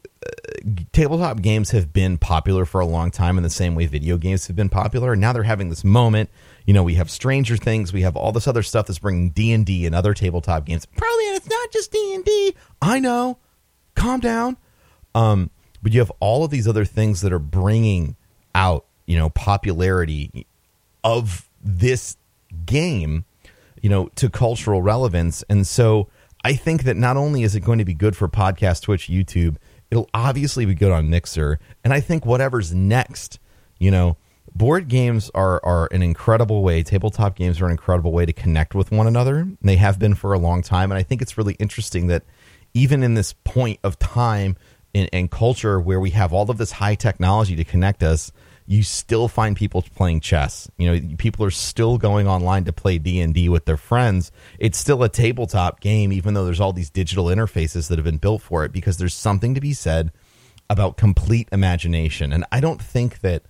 tabletop 0.93 1.41
games 1.41 1.71
have 1.71 1.93
been 1.93 2.19
popular 2.19 2.65
for 2.65 2.81
a 2.81 2.87
long 2.87 3.11
time 3.11 3.37
in 3.37 3.43
the 3.43 3.51
same 3.51 3.75
way 3.75 3.87
video 3.87 4.19
games 4.19 4.47
have 4.47 4.57
been 4.57 4.69
popular. 4.69 5.13
And 5.13 5.21
now 5.21 5.33
they're 5.33 5.43
having 5.43 5.71
this 5.71 5.85
moment. 5.85 6.31
You 6.67 6.75
know 6.75 6.83
we 6.83 6.95
have 6.95 7.11
stranger 7.11 7.57
things. 7.57 7.93
We 7.93 8.03
have 8.03 8.17
all 8.17 8.33
this 8.33 8.47
other 8.47 8.63
stuff 8.63 8.87
that's 8.87 8.99
bringing 8.99 9.31
d&d 9.31 9.87
and 9.87 9.95
other 9.95 10.15
tabletop 10.15 10.67
games. 10.67 10.87
Probably 10.87 11.29
and 11.29 11.37
it's 11.37 11.49
not 11.49 11.73
just 11.73 11.93
d&d 11.93 12.55
i 12.83 12.99
know. 12.99 13.39
Calm 13.95 14.21
down. 14.21 14.57
Um, 15.15 15.51
but 15.83 15.93
you 15.93 16.01
have 16.01 16.13
all 16.21 16.45
of 16.45 16.51
these 16.51 16.69
other 16.69 16.85
things 16.85 17.23
that 17.23 17.33
are 17.33 17.39
bringing 17.39 18.17
out 18.55 18.85
you 19.07 19.17
know 19.17 19.31
popularity 19.31 20.47
of 21.03 21.49
this 21.63 22.17
game 22.67 23.25
you 23.81 23.89
know 23.89 24.09
to 24.17 24.29
cultural 24.29 24.83
relevance. 24.83 25.43
And 25.49 25.67
so 25.67 26.09
i 26.43 26.55
think 26.55 26.85
that 26.85 26.97
not 26.97 27.17
only 27.17 27.43
is 27.43 27.55
it 27.55 27.61
going 27.61 27.79
to 27.79 27.85
be 27.85 27.93
good 27.95 28.17
for 28.17 28.27
podcast 28.27 28.83
twitch 28.83 29.09
youtube 29.09 29.57
It'll 29.91 30.09
obviously 30.15 30.65
be 30.65 30.75
good 30.75 30.93
on 30.93 31.11
Mixer, 31.11 31.59
and 31.85 31.93
I 31.93 32.01
think 32.01 32.25
whatever's 32.25 32.73
next, 32.73 33.39
you 33.79 33.91
know, 33.91 34.17
board 34.55 34.89
games 34.89 35.31
are 35.35 35.61
are 35.65 35.89
an 35.93 36.03
incredible 36.03 36.63
way. 36.63 36.83
Tabletop 36.83 37.37
games 37.37 37.61
are 37.61 37.67
an 37.67 37.73
incredible 37.73 38.13
way 38.13 38.27
to 38.27 38.33
connect 38.33 38.75
with 38.75 38.93
one 38.93 39.07
another. 39.07 39.49
They 39.63 39.77
have 39.77 39.99
been 39.99 40.15
for 40.15 40.33
a 40.33 40.39
long 40.39 40.63
time, 40.63 40.91
and 40.91 40.99
I 40.99 41.03
think 41.03 41.23
it's 41.23 41.37
really 41.37 41.55
interesting 41.55 42.07
that 42.09 42.25
even 42.75 43.03
in 43.03 43.15
this 43.15 43.33
point 43.45 43.81
of 43.83 43.99
time 43.99 44.57
and 44.95 45.31
culture 45.31 45.81
where 45.81 46.01
we 46.01 46.11
have 46.11 46.33
all 46.33 46.51
of 46.51 46.59
this 46.59 46.73
high 46.73 46.97
technology 46.97 47.57
to 47.57 47.65
connect 47.65 48.03
us, 48.03 48.33
you 48.71 48.85
still 48.85 49.27
find 49.27 49.57
people 49.57 49.83
playing 49.97 50.21
chess. 50.21 50.71
You 50.79 50.93
know, 50.93 51.17
people 51.19 51.45
are 51.45 51.51
still 51.51 51.99
going 51.99 52.29
online 52.29 52.63
to 52.67 52.73
play 52.73 52.99
D 52.99 53.21
and 53.21 53.35
D 53.35 53.49
with 53.49 53.65
their 53.65 53.77
friends. 53.77 54.31
It's 54.61 54.79
still 54.79 55.03
a 55.03 55.09
tabletop 55.09 55.81
game, 55.81 56.13
even 56.13 56.35
though 56.35 56.45
there's 56.45 56.61
all 56.61 56.73
these 56.73 56.89
digital 56.89 57.25
interfaces 57.25 57.89
that 57.89 57.99
have 57.99 58.05
been 58.05 58.19
built 58.19 58.43
for 58.43 58.65
it. 58.65 58.71
Because 58.71 58.97
there's 58.97 59.13
something 59.13 59.57
to 59.57 59.61
be 59.61 59.73
said 59.73 60.13
about 60.71 60.97
complete 60.97 61.49
imagination, 61.51 62.33
and 62.33 62.45
I 62.53 62.61
don't 62.61 62.81
think 62.81 63.23
that 63.23 63.43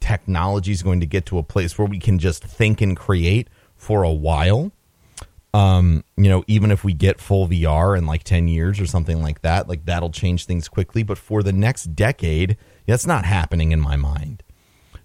technology 0.00 0.72
is 0.72 0.82
going 0.82 0.98
to 0.98 1.06
get 1.06 1.26
to 1.26 1.38
a 1.38 1.44
place 1.44 1.78
where 1.78 1.86
we 1.86 2.00
can 2.00 2.18
just 2.18 2.42
think 2.42 2.80
and 2.80 2.96
create 2.96 3.48
for 3.76 4.02
a 4.02 4.12
while. 4.12 4.72
Um, 5.54 6.02
you 6.16 6.28
know, 6.28 6.42
even 6.48 6.72
if 6.72 6.82
we 6.82 6.92
get 6.92 7.20
full 7.20 7.46
VR 7.46 7.96
in 7.96 8.04
like 8.04 8.24
10 8.24 8.48
years 8.48 8.80
or 8.80 8.86
something 8.86 9.22
like 9.22 9.42
that, 9.42 9.68
like 9.68 9.86
that'll 9.86 10.10
change 10.10 10.44
things 10.44 10.68
quickly. 10.68 11.04
But 11.04 11.18
for 11.18 11.44
the 11.44 11.52
next 11.52 11.94
decade, 11.94 12.56
that's 12.84 13.06
not 13.06 13.24
happening 13.24 13.70
in 13.70 13.80
my 13.80 13.94
mind. 13.94 14.42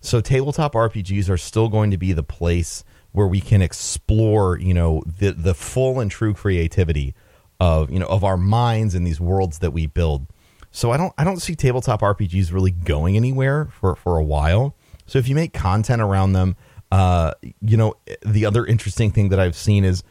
So 0.01 0.19
tabletop 0.19 0.73
RPGs 0.73 1.29
are 1.29 1.37
still 1.37 1.69
going 1.69 1.91
to 1.91 1.97
be 1.97 2.11
the 2.11 2.23
place 2.23 2.83
where 3.11 3.27
we 3.27 3.39
can 3.39 3.61
explore, 3.61 4.57
you 4.57 4.73
know, 4.73 5.03
the 5.05 5.31
the 5.31 5.53
full 5.53 5.99
and 5.99 6.11
true 6.11 6.33
creativity 6.33 7.13
of, 7.59 7.89
you 7.91 7.99
know, 7.99 8.07
of 8.07 8.23
our 8.23 8.37
minds 8.37 8.95
and 8.95 9.05
these 9.05 9.21
worlds 9.21 9.59
that 9.59 9.71
we 9.71 9.85
build. 9.85 10.27
So 10.71 10.91
I 10.91 10.97
don't 10.97 11.13
I 11.17 11.23
don't 11.23 11.39
see 11.39 11.55
tabletop 11.55 12.01
RPGs 12.01 12.51
really 12.51 12.71
going 12.71 13.15
anywhere 13.15 13.69
for 13.79 13.95
for 13.95 14.17
a 14.17 14.23
while. 14.23 14.75
So 15.05 15.19
if 15.19 15.27
you 15.27 15.35
make 15.35 15.53
content 15.53 16.01
around 16.01 16.33
them, 16.33 16.55
Uh, 16.91 17.31
you 17.61 17.77
know, 17.77 17.93
the 18.25 18.45
other 18.45 18.65
interesting 18.65 19.11
thing 19.11 19.29
that 19.29 19.39
I've 19.39 19.55
seen 19.55 19.85
is 19.85 20.03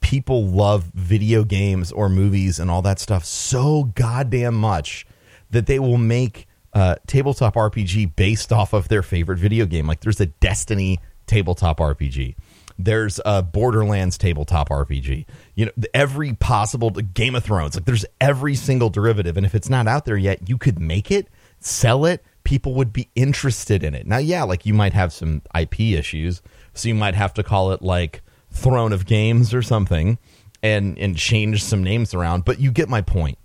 people 0.00 0.44
love 0.44 0.90
video 0.94 1.44
games 1.44 1.92
or 1.92 2.08
movies 2.08 2.58
and 2.58 2.70
all 2.70 2.82
that 2.82 2.98
stuff 2.98 3.24
so 3.24 3.92
goddamn 3.94 4.54
much 4.54 5.06
that 5.50 5.66
they 5.66 5.78
will 5.78 5.96
make 5.98 6.48
uh, 6.76 6.96
tabletop 7.06 7.54
RPG 7.54 8.16
based 8.16 8.52
off 8.52 8.74
of 8.74 8.88
their 8.88 9.02
favorite 9.02 9.38
video 9.38 9.64
game. 9.64 9.86
Like 9.86 10.00
there's 10.00 10.20
a 10.20 10.26
Destiny 10.26 11.00
tabletop 11.26 11.78
RPG. 11.78 12.36
There's 12.78 13.18
a 13.24 13.42
Borderlands 13.42 14.18
tabletop 14.18 14.68
RPG. 14.68 15.24
You 15.54 15.66
know, 15.66 15.72
every 15.94 16.34
possible 16.34 16.90
Game 16.90 17.34
of 17.34 17.42
Thrones. 17.42 17.76
Like 17.76 17.86
there's 17.86 18.04
every 18.20 18.54
single 18.54 18.90
derivative, 18.90 19.38
and 19.38 19.46
if 19.46 19.54
it's 19.54 19.70
not 19.70 19.88
out 19.88 20.04
there 20.04 20.18
yet, 20.18 20.50
you 20.50 20.58
could 20.58 20.78
make 20.78 21.10
it, 21.10 21.28
sell 21.60 22.04
it. 22.04 22.22
People 22.44 22.74
would 22.74 22.92
be 22.92 23.08
interested 23.14 23.82
in 23.82 23.94
it. 23.94 24.06
Now, 24.06 24.18
yeah, 24.18 24.42
like 24.42 24.66
you 24.66 24.74
might 24.74 24.92
have 24.92 25.14
some 25.14 25.40
IP 25.58 25.80
issues, 25.80 26.42
so 26.74 26.88
you 26.88 26.94
might 26.94 27.14
have 27.14 27.32
to 27.34 27.42
call 27.42 27.72
it 27.72 27.80
like 27.80 28.20
Throne 28.50 28.92
of 28.92 29.06
Games 29.06 29.54
or 29.54 29.62
something, 29.62 30.18
and 30.62 30.98
and 30.98 31.16
change 31.16 31.64
some 31.64 31.82
names 31.82 32.12
around. 32.12 32.44
But 32.44 32.60
you 32.60 32.70
get 32.70 32.90
my 32.90 33.00
point. 33.00 33.38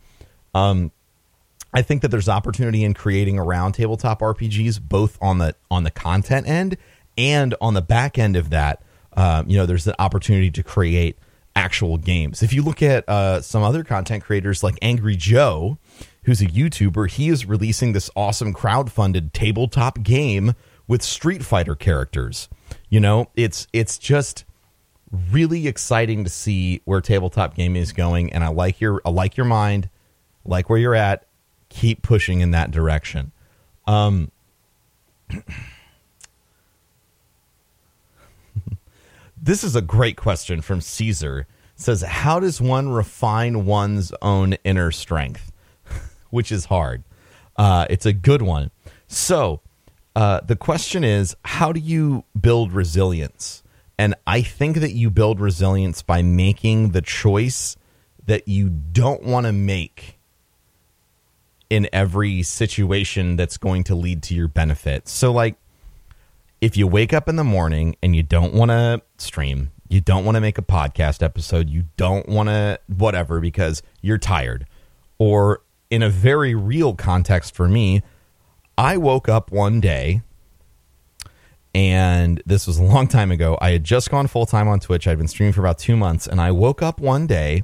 Um, 0.53 0.91
I 1.73 1.81
think 1.81 2.01
that 2.01 2.09
there's 2.09 2.29
opportunity 2.29 2.83
in 2.83 2.93
creating 2.93 3.39
around 3.39 3.73
tabletop 3.73 4.19
RPGs, 4.19 4.81
both 4.81 5.17
on 5.21 5.37
the 5.37 5.55
on 5.69 5.83
the 5.83 5.91
content 5.91 6.47
end 6.47 6.77
and 7.17 7.55
on 7.61 7.73
the 7.73 7.81
back 7.81 8.17
end 8.17 8.35
of 8.35 8.49
that 8.49 8.83
um, 9.13 9.49
you 9.49 9.57
know, 9.57 9.65
there's 9.65 9.87
an 9.87 9.95
opportunity 9.99 10.51
to 10.51 10.63
create 10.63 11.17
actual 11.55 11.97
games. 11.97 12.41
If 12.41 12.53
you 12.53 12.61
look 12.61 12.81
at 12.81 13.07
uh, 13.09 13.41
some 13.41 13.63
other 13.63 13.83
content 13.83 14.23
creators 14.23 14.63
like 14.63 14.77
Angry 14.81 15.15
Joe, 15.15 15.77
who's 16.23 16.41
a 16.41 16.45
YouTuber, 16.45 17.09
he 17.09 17.29
is 17.29 17.45
releasing 17.45 17.93
this 17.93 18.09
awesome 18.15 18.53
crowd-funded 18.53 19.33
tabletop 19.33 20.01
game 20.01 20.53
with 20.87 21.01
Street 21.01 21.43
Fighter 21.43 21.75
characters. 21.75 22.47
You 22.89 22.99
know, 22.99 23.29
it's 23.35 23.67
it's 23.73 23.97
just 23.97 24.45
really 25.31 25.67
exciting 25.67 26.23
to 26.23 26.29
see 26.29 26.81
where 26.85 27.01
tabletop 27.01 27.55
gaming 27.55 27.81
is 27.81 27.91
going, 27.91 28.31
and 28.31 28.43
I 28.43 28.47
like 28.47 28.79
your 28.79 29.01
I 29.03 29.09
like 29.09 29.35
your 29.35 29.45
mind, 29.45 29.89
like 30.45 30.69
where 30.69 30.79
you're 30.79 30.95
at. 30.95 31.25
Keep 31.71 32.03
pushing 32.03 32.41
in 32.41 32.51
that 32.51 32.69
direction. 32.69 33.31
Um, 33.87 34.31
This 39.43 39.63
is 39.63 39.75
a 39.75 39.81
great 39.81 40.17
question 40.17 40.61
from 40.61 40.81
Caesar. 40.81 41.47
It 41.75 41.81
says, 41.81 42.03
How 42.03 42.39
does 42.39 42.61
one 42.61 42.89
refine 42.89 43.65
one's 43.65 44.13
own 44.21 44.53
inner 44.63 44.91
strength? 44.91 45.51
Which 46.29 46.51
is 46.51 46.65
hard. 46.65 47.03
Uh, 47.57 47.87
it's 47.89 48.05
a 48.05 48.13
good 48.13 48.43
one. 48.43 48.69
So, 49.07 49.61
uh, 50.15 50.41
the 50.41 50.55
question 50.55 51.03
is, 51.03 51.35
how 51.43 51.71
do 51.71 51.79
you 51.79 52.23
build 52.39 52.71
resilience? 52.71 53.63
And 53.97 54.13
I 54.27 54.43
think 54.43 54.77
that 54.77 54.91
you 54.91 55.09
build 55.09 55.39
resilience 55.39 56.03
by 56.03 56.21
making 56.21 56.89
the 56.89 57.01
choice 57.01 57.77
that 58.27 58.47
you 58.47 58.69
don't 58.69 59.23
want 59.23 59.47
to 59.47 59.51
make 59.51 60.19
in 61.71 61.87
every 61.93 62.43
situation 62.43 63.37
that's 63.37 63.55
going 63.55 63.81
to 63.85 63.95
lead 63.95 64.21
to 64.21 64.35
your 64.35 64.49
benefit. 64.49 65.07
So, 65.07 65.31
like, 65.31 65.55
if 66.59 66.75
you 66.75 66.85
wake 66.85 67.13
up 67.13 67.29
in 67.29 67.37
the 67.37 67.45
morning 67.45 67.95
and 68.03 68.13
you 68.13 68.23
don't 68.23 68.53
want 68.53 68.71
to 68.71 69.01
stream, 69.17 69.71
you 69.87 70.01
don't 70.01 70.25
want 70.25 70.35
to 70.35 70.41
make 70.41 70.57
a 70.57 70.61
podcast 70.61 71.23
episode, 71.23 71.69
you 71.69 71.85
don't 71.95 72.27
want 72.27 72.49
to 72.49 72.77
whatever 72.87 73.39
because 73.39 73.81
you're 74.01 74.17
tired, 74.17 74.67
or 75.17 75.61
in 75.89 76.03
a 76.03 76.09
very 76.09 76.53
real 76.53 76.93
context 76.93 77.55
for 77.55 77.69
me, 77.69 78.01
I 78.77 78.97
woke 78.97 79.29
up 79.29 79.49
one 79.49 79.79
day 79.79 80.23
and 81.73 82.43
this 82.45 82.67
was 82.67 82.79
a 82.79 82.83
long 82.83 83.07
time 83.07 83.31
ago. 83.31 83.57
I 83.61 83.71
had 83.71 83.85
just 83.85 84.11
gone 84.11 84.27
full 84.27 84.45
time 84.45 84.67
on 84.67 84.81
Twitch. 84.81 85.07
I'd 85.07 85.17
been 85.17 85.29
streaming 85.29 85.53
for 85.53 85.61
about 85.61 85.79
two 85.79 85.95
months, 85.95 86.27
and 86.27 86.41
I 86.41 86.51
woke 86.51 86.81
up 86.81 86.99
one 86.99 87.27
day 87.27 87.63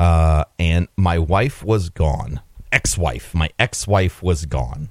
uh, 0.00 0.44
and 0.58 0.88
my 0.96 1.20
wife 1.20 1.62
was 1.62 1.90
gone. 1.90 2.40
Ex 2.72 2.98
wife. 2.98 3.34
My 3.34 3.50
ex 3.58 3.86
wife 3.86 4.22
was 4.22 4.46
gone 4.46 4.88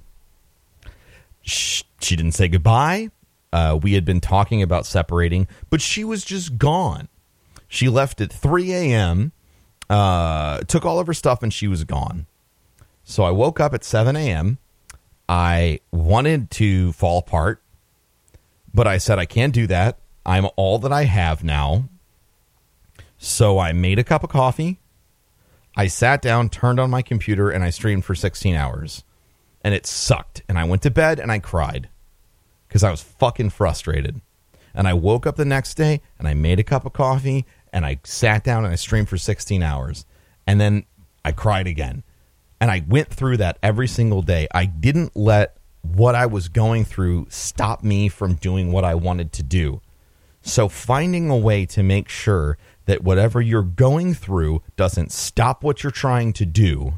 she, 1.47 1.83
she 2.01 2.15
didn't 2.15 2.33
say 2.33 2.47
goodbye. 2.47 3.09
Uh, 3.51 3.79
we 3.81 3.93
had 3.93 4.05
been 4.05 4.19
talking 4.19 4.61
about 4.61 4.85
separating, 4.85 5.47
but 5.69 5.81
she 5.81 6.03
was 6.03 6.23
just 6.23 6.57
gone. 6.57 7.07
She 7.67 7.89
left 7.89 8.21
at 8.21 8.31
3 8.31 8.73
a.m., 8.73 9.31
uh, 9.89 10.59
took 10.67 10.85
all 10.85 10.99
of 10.99 11.07
her 11.07 11.13
stuff, 11.13 11.41
and 11.41 11.53
she 11.53 11.67
was 11.67 11.85
gone. 11.85 12.27
So 13.03 13.23
I 13.23 13.31
woke 13.31 13.59
up 13.59 13.73
at 13.73 13.83
7 13.85 14.15
a.m. 14.15 14.57
I 15.29 15.79
wanted 15.91 16.51
to 16.51 16.91
fall 16.91 17.19
apart, 17.19 17.61
but 18.73 18.85
I 18.85 18.97
said, 18.97 19.17
I 19.17 19.25
can't 19.25 19.53
do 19.53 19.65
that. 19.67 19.97
I'm 20.25 20.47
all 20.57 20.77
that 20.79 20.91
I 20.91 21.05
have 21.05 21.43
now. 21.43 21.87
So 23.17 23.57
I 23.59 23.71
made 23.71 23.97
a 23.97 24.03
cup 24.03 24.23
of 24.23 24.29
coffee. 24.29 24.79
I 25.77 25.87
sat 25.87 26.21
down, 26.21 26.49
turned 26.49 26.79
on 26.79 26.89
my 26.89 27.03
computer, 27.03 27.51
and 27.51 27.63
I 27.63 27.69
streamed 27.69 28.03
for 28.03 28.15
16 28.15 28.55
hours 28.55 29.03
and 29.61 29.75
it 29.75 29.85
sucked. 29.85 30.41
And 30.47 30.57
I 30.57 30.63
went 30.63 30.81
to 30.83 30.89
bed 30.89 31.19
and 31.19 31.31
I 31.31 31.39
cried 31.39 31.89
because 32.67 32.83
I 32.83 32.89
was 32.89 33.01
fucking 33.01 33.51
frustrated. 33.51 34.21
And 34.73 34.87
I 34.87 34.93
woke 34.93 35.25
up 35.25 35.35
the 35.35 35.45
next 35.45 35.75
day 35.75 36.01
and 36.17 36.27
I 36.27 36.33
made 36.33 36.59
a 36.59 36.63
cup 36.63 36.85
of 36.85 36.93
coffee 36.93 37.45
and 37.73 37.85
I 37.85 37.99
sat 38.03 38.43
down 38.43 38.63
and 38.63 38.73
I 38.73 38.75
streamed 38.75 39.09
for 39.09 39.17
16 39.17 39.61
hours. 39.61 40.05
And 40.47 40.59
then 40.59 40.85
I 41.25 41.31
cried 41.31 41.67
again. 41.67 42.03
And 42.59 42.71
I 42.71 42.83
went 42.87 43.09
through 43.09 43.37
that 43.37 43.59
every 43.61 43.87
single 43.87 44.21
day. 44.21 44.47
I 44.51 44.65
didn't 44.65 45.15
let 45.15 45.57
what 45.81 46.15
I 46.15 46.25
was 46.25 46.49
going 46.49 46.85
through 46.85 47.27
stop 47.29 47.83
me 47.83 48.09
from 48.09 48.33
doing 48.33 48.71
what 48.71 48.83
I 48.83 48.95
wanted 48.95 49.31
to 49.33 49.43
do. 49.43 49.81
So 50.41 50.69
finding 50.69 51.29
a 51.29 51.37
way 51.37 51.65
to 51.67 51.83
make 51.83 52.09
sure 52.09 52.57
that 52.87 53.03
whatever 53.03 53.39
you're 53.39 53.61
going 53.61 54.13
through 54.13 54.63
doesn't 54.75 55.11
stop 55.11 55.63
what 55.63 55.83
you're 55.83 55.91
trying 55.91 56.33
to 56.33 56.45
do 56.45 56.93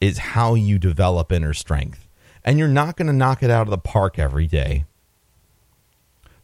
is 0.00 0.18
how 0.18 0.54
you 0.54 0.78
develop 0.78 1.30
inner 1.30 1.54
strength. 1.54 2.08
And 2.44 2.58
you're 2.58 2.66
not 2.66 2.96
going 2.96 3.06
to 3.06 3.12
knock 3.12 3.42
it 3.42 3.50
out 3.50 3.68
of 3.68 3.70
the 3.70 3.78
park 3.78 4.18
every 4.18 4.48
day. 4.48 4.86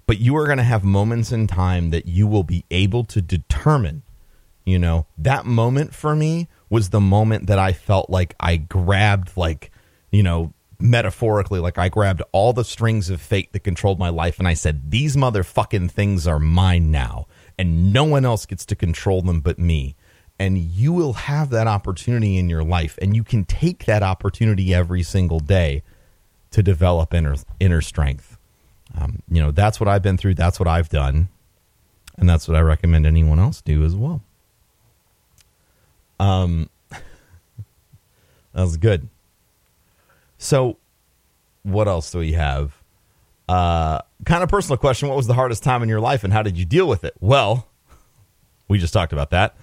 But 0.07 0.21
you 0.21 0.37
are 0.37 0.47
going 0.47 0.59
to 0.59 0.65
have 0.65 0.85
moments 0.85 1.33
in 1.33 1.49
time 1.49 1.91
that 1.91 2.07
you 2.07 2.27
will 2.27 2.45
be 2.45 2.65
able 2.71 3.03
to 3.05 3.21
determine. 3.21 4.03
You 4.65 4.79
know, 4.79 5.07
that 5.17 5.45
moment 5.45 5.95
for 5.95 6.15
me 6.15 6.49
was 6.71 6.91
the 6.91 7.01
moment 7.01 7.47
that 7.47 7.59
I 7.59 7.73
felt 7.73 8.11
like 8.11 8.35
I 8.39 8.59
grabbed, 8.59 9.37
like, 9.37 9.73
you 10.13 10.23
know, 10.23 10.53
metaphorically, 10.79 11.61
like 11.61 11.79
I 11.79 11.89
grabbed 11.89 12.23
all 12.33 12.53
the 12.53 12.65
strings 12.65 13.11
of 13.11 13.21
fate 13.21 13.53
that 13.53 13.65
controlled 13.65 13.99
my 13.99 14.11
life 14.11 14.39
and 14.39 14.47
I 14.47 14.55
said, 14.55 14.91
These 14.91 15.17
motherfucking 15.17 15.91
things 15.91 16.27
are 16.27 16.39
mine 16.39 16.91
now. 16.91 17.27
And 17.59 17.93
no 17.93 18.05
one 18.05 18.25
else 18.25 18.47
gets 18.47 18.65
to 18.67 18.77
control 18.77 19.21
them 19.21 19.41
but 19.41 19.59
me. 19.59 19.97
And 20.39 20.57
you 20.57 20.93
will 20.93 21.15
have 21.15 21.51
that 21.51 21.67
opportunity 21.67 22.39
in 22.39 22.49
your 22.49 22.63
life 22.63 22.97
and 23.03 23.17
you 23.17 23.25
can 23.25 23.45
take 23.45 23.87
that 23.87 24.05
opportunity 24.05 24.73
every 24.73 25.03
single 25.03 25.41
day 25.41 25.83
to 26.53 26.63
develop 26.63 27.13
inner 27.13 27.37
inner 27.61 27.81
strength. 27.81 28.39
Um, 28.97 29.23
you 29.29 29.43
know 29.43 29.51
that's 29.51 29.79
what 29.79 29.89
i've 29.89 30.03
been 30.03 30.17
through 30.17 30.35
that's 30.35 30.59
what 30.59 30.67
i've 30.67 30.89
done 30.89 31.29
and 32.17 32.27
that's 32.27 32.49
what 32.49 32.57
i 32.57 32.61
recommend 32.61 33.05
anyone 33.07 33.39
else 33.39 33.61
do 33.61 33.85
as 33.85 33.95
well. 33.95 34.23
Um 36.19 36.71
that 36.91 37.03
was 38.55 38.77
good. 38.77 39.09
So 40.39 40.79
what 41.63 41.89
else 41.89 42.11
do 42.11 42.19
we 42.19 42.33
have 42.33 42.78
uh 43.49 44.01
kind 44.25 44.43
of 44.43 44.49
personal 44.49 44.77
question 44.77 45.09
what 45.09 45.17
was 45.17 45.27
the 45.27 45.35
hardest 45.35 45.63
time 45.63 45.83
in 45.83 45.89
your 45.89 46.01
life 46.01 46.25
and 46.25 46.33
how 46.33 46.43
did 46.43 46.59
you 46.59 46.65
deal 46.65 46.87
with 46.87 47.05
it 47.05 47.15
well 47.21 47.67
we 48.69 48.79
just 48.79 48.93
talked 48.93 49.13
about 49.13 49.31
that 49.31 49.57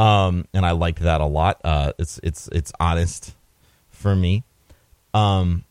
um, 0.00 0.46
and 0.54 0.64
I 0.64 0.70
liked 0.70 1.00
that 1.00 1.20
a 1.20 1.26
lot. 1.26 1.60
Uh, 1.62 1.92
it's 1.98 2.18
it's 2.22 2.48
it's 2.48 2.72
honest 2.80 3.34
for 3.90 4.16
me. 4.16 4.44
Um, 5.12 5.64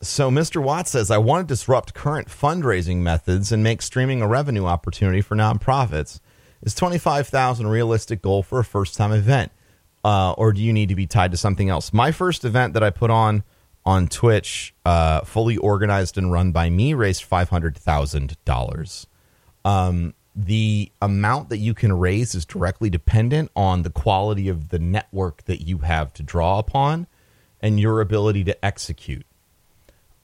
so 0.00 0.32
Mr. 0.32 0.60
Watts 0.60 0.90
says, 0.90 1.08
I 1.08 1.18
want 1.18 1.46
to 1.46 1.54
disrupt 1.54 1.94
current 1.94 2.26
fundraising 2.26 2.96
methods 2.96 3.52
and 3.52 3.62
make 3.62 3.82
streaming 3.82 4.20
a 4.20 4.26
revenue 4.26 4.66
opportunity 4.66 5.20
for 5.20 5.36
nonprofits. 5.36 6.18
Is 6.62 6.74
twenty 6.74 6.98
five 6.98 7.28
thousand 7.28 7.66
a 7.66 7.70
realistic 7.70 8.20
goal 8.20 8.42
for 8.42 8.58
a 8.58 8.64
first 8.64 8.96
time 8.96 9.12
event, 9.12 9.52
uh, 10.04 10.32
or 10.32 10.52
do 10.52 10.60
you 10.60 10.72
need 10.72 10.88
to 10.88 10.96
be 10.96 11.06
tied 11.06 11.30
to 11.30 11.36
something 11.36 11.68
else? 11.68 11.92
My 11.92 12.10
first 12.10 12.44
event 12.44 12.74
that 12.74 12.82
I 12.82 12.90
put 12.90 13.12
on 13.12 13.44
on 13.84 14.08
Twitch, 14.08 14.74
uh, 14.84 15.22
fully 15.22 15.56
organized 15.56 16.16
and 16.16 16.30
run 16.32 16.52
by 16.52 16.70
me, 16.70 16.94
raised 16.94 17.24
five 17.24 17.48
hundred 17.48 17.76
thousand 17.76 18.36
dollars. 18.44 19.06
Um, 19.64 20.14
the 20.34 20.90
amount 21.00 21.50
that 21.50 21.58
you 21.58 21.74
can 21.74 21.92
raise 21.92 22.34
is 22.34 22.44
directly 22.44 22.88
dependent 22.88 23.50
on 23.54 23.82
the 23.82 23.90
quality 23.90 24.48
of 24.48 24.70
the 24.70 24.78
network 24.78 25.44
that 25.44 25.66
you 25.66 25.78
have 25.78 26.12
to 26.14 26.22
draw 26.22 26.58
upon 26.58 27.06
and 27.60 27.78
your 27.78 28.00
ability 28.00 28.44
to 28.44 28.64
execute. 28.64 29.26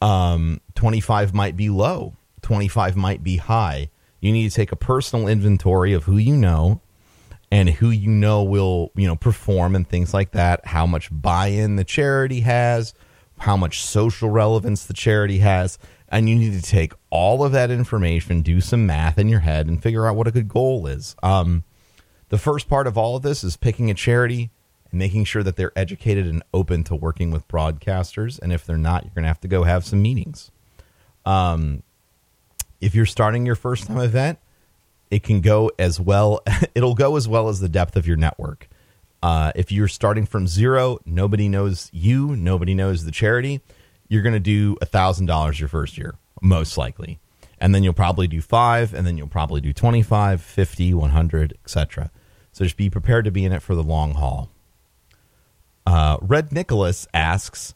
Um, 0.01 0.61
25 0.77 1.35
might 1.35 1.57
be 1.57 1.69
low, 1.69 2.15
25 2.43 2.97
might 2.97 3.23
be 3.23 3.37
high. 3.37 3.91
You 4.21 4.33
need 4.33 4.49
to 4.49 4.55
take 4.55 4.73
a 4.73 4.77
personal 4.77 5.29
inventory 5.29 5.93
of 5.93 6.05
who 6.05 6.17
you 6.17 6.37
know 6.37 6.81
and 7.51 7.69
who 7.69 7.91
you 7.91 8.09
know 8.11 8.43
will, 8.43 8.91
you 8.95 9.07
know, 9.07 9.17
perform 9.17 9.77
and 9.77 9.89
things 9.89 10.13
like 10.13 10.33
that, 10.33 10.67
how 10.67 10.87
much 10.87 11.09
buy-in 11.13 11.77
the 11.77 11.85
charity 11.85 12.41
has, 12.41 12.95
how 13.39 13.57
much 13.57 13.83
social 13.83 14.31
relevance 14.31 14.85
the 14.85 14.95
charity 14.95 15.39
has, 15.39 15.79
And 16.09 16.29
you 16.29 16.37
need 16.37 16.55
to 16.55 16.63
take 16.63 16.95
all 17.11 17.45
of 17.45 17.53
that 17.53 17.71
information, 17.71 18.41
do 18.41 18.61
some 18.61 18.87
math 18.87 19.19
in 19.19 19.29
your 19.29 19.41
head, 19.41 19.67
and 19.67 19.83
figure 19.83 20.07
out 20.07 20.17
what 20.17 20.27
a 20.27 20.33
good 20.33 20.49
goal 20.49 20.87
is. 20.87 21.15
Um, 21.23 21.65
the 22.31 22.39
first 22.39 22.69
part 22.69 22.87
of 22.87 22.97
all 22.97 23.17
of 23.17 23.23
this 23.23 23.45
is 23.45 23.57
picking 23.57 23.91
a 23.91 23.95
charity 23.95 24.51
and 24.91 24.99
making 24.99 25.25
sure 25.25 25.43
that 25.43 25.57
they're 25.57 25.77
educated 25.77 26.27
and 26.27 26.43
open 26.55 26.85
to 26.85 26.95
working 26.95 27.31
with 27.31 27.47
broadcasters. 27.49 28.39
And 28.41 28.53
if 28.53 28.65
they're 28.65 28.79
not, 28.79 29.05
you're 29.05 29.15
going 29.15 29.25
to 29.25 29.29
have 29.29 29.41
to 29.41 29.49
go 29.49 29.65
have 29.65 29.85
some 29.85 30.01
meetings. 30.01 30.51
Um, 31.27 31.83
if 32.81 32.95
you're 32.95 33.07
starting 33.07 33.45
your 33.45 33.55
first 33.55 33.87
time 33.87 33.99
event, 33.99 34.39
it 35.11 35.23
can 35.23 35.41
go 35.41 35.71
as 35.79 36.01
well. 36.01 36.41
It'll 36.75 36.95
go 36.95 37.17
as 37.17 37.29
well 37.29 37.49
as 37.49 37.61
the 37.61 37.69
depth 37.69 37.97
of 37.97 38.07
your 38.07 38.17
network. 38.17 38.69
Uh, 39.23 39.53
if 39.55 39.73
you're 39.73 39.89
starting 39.89 40.27
from 40.27 40.47
zero, 40.47 40.99
nobody 41.05 41.49
knows 41.49 41.91
you, 41.93 42.37
nobody 42.37 42.75
knows 42.75 43.05
the 43.05 43.11
charity. 43.11 43.61
You're 44.09 44.23
going 44.23 44.35
to 44.35 44.41
do 44.41 44.77
a 44.81 44.87
thousand 44.87 45.27
dollars 45.27 45.59
your 45.59 45.69
first 45.69 45.99
year, 45.99 46.15
most 46.41 46.79
likely, 46.79 47.19
and 47.59 47.75
then 47.75 47.83
you'll 47.83 47.93
probably 47.93 48.29
do 48.29 48.41
five, 48.41 48.95
and 48.95 49.07
then 49.07 49.19
you'll 49.19 49.27
probably 49.27 49.61
do 49.61 49.73
25, 49.73 50.41
50, 50.41 50.95
100, 50.95 51.59
etc. 51.65 52.11
So 52.53 52.65
just 52.65 52.77
be 52.77 52.91
prepared 52.91 53.25
to 53.25 53.31
be 53.31 53.45
in 53.45 53.53
it 53.53 53.63
for 53.63 53.75
the 53.75 53.83
long 53.83 54.15
haul. 54.15 54.51
Uh, 55.85 56.19
Red 56.21 56.53
Nicholas 56.53 57.09
asks, 57.13 57.75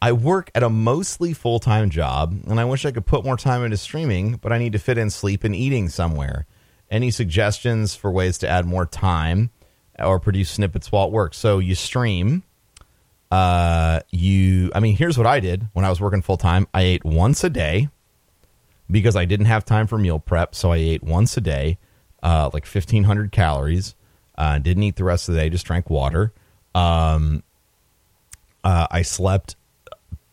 I 0.00 0.12
work 0.12 0.50
at 0.54 0.62
a 0.62 0.68
mostly 0.68 1.32
full 1.32 1.58
time 1.58 1.90
job, 1.90 2.36
and 2.46 2.60
I 2.60 2.64
wish 2.64 2.84
I 2.84 2.92
could 2.92 3.06
put 3.06 3.24
more 3.24 3.36
time 3.36 3.64
into 3.64 3.76
streaming, 3.76 4.36
but 4.36 4.52
I 4.52 4.58
need 4.58 4.72
to 4.72 4.78
fit 4.78 4.98
in 4.98 5.10
sleep 5.10 5.44
and 5.44 5.54
eating 5.54 5.88
somewhere. 5.88 6.46
Any 6.90 7.10
suggestions 7.10 7.94
for 7.94 8.10
ways 8.10 8.38
to 8.38 8.48
add 8.48 8.66
more 8.66 8.86
time 8.86 9.50
or 9.98 10.18
produce 10.20 10.50
snippets 10.50 10.90
while 10.90 11.06
at 11.06 11.12
work? 11.12 11.34
So 11.34 11.58
you 11.58 11.74
stream. 11.74 12.42
Uh, 13.30 14.00
you, 14.10 14.70
I 14.74 14.80
mean, 14.80 14.96
here's 14.96 15.16
what 15.16 15.26
I 15.26 15.40
did 15.40 15.66
when 15.72 15.84
I 15.84 15.88
was 15.88 16.00
working 16.00 16.20
full 16.20 16.36
time. 16.36 16.66
I 16.74 16.82
ate 16.82 17.04
once 17.04 17.42
a 17.44 17.50
day 17.50 17.88
because 18.90 19.16
I 19.16 19.24
didn't 19.24 19.46
have 19.46 19.64
time 19.64 19.86
for 19.86 19.96
meal 19.96 20.18
prep, 20.18 20.54
so 20.54 20.70
I 20.70 20.76
ate 20.76 21.02
once 21.02 21.36
a 21.36 21.40
day, 21.40 21.78
uh, 22.22 22.50
like 22.52 22.66
1,500 22.66 23.32
calories. 23.32 23.94
Uh, 24.36 24.58
didn't 24.58 24.82
eat 24.82 24.96
the 24.96 25.04
rest 25.04 25.28
of 25.28 25.34
the 25.34 25.40
day, 25.40 25.48
just 25.48 25.64
drank 25.64 25.88
water. 25.88 26.32
Um, 26.74 27.42
uh, 28.64 28.86
I 28.90 29.02
slept 29.02 29.56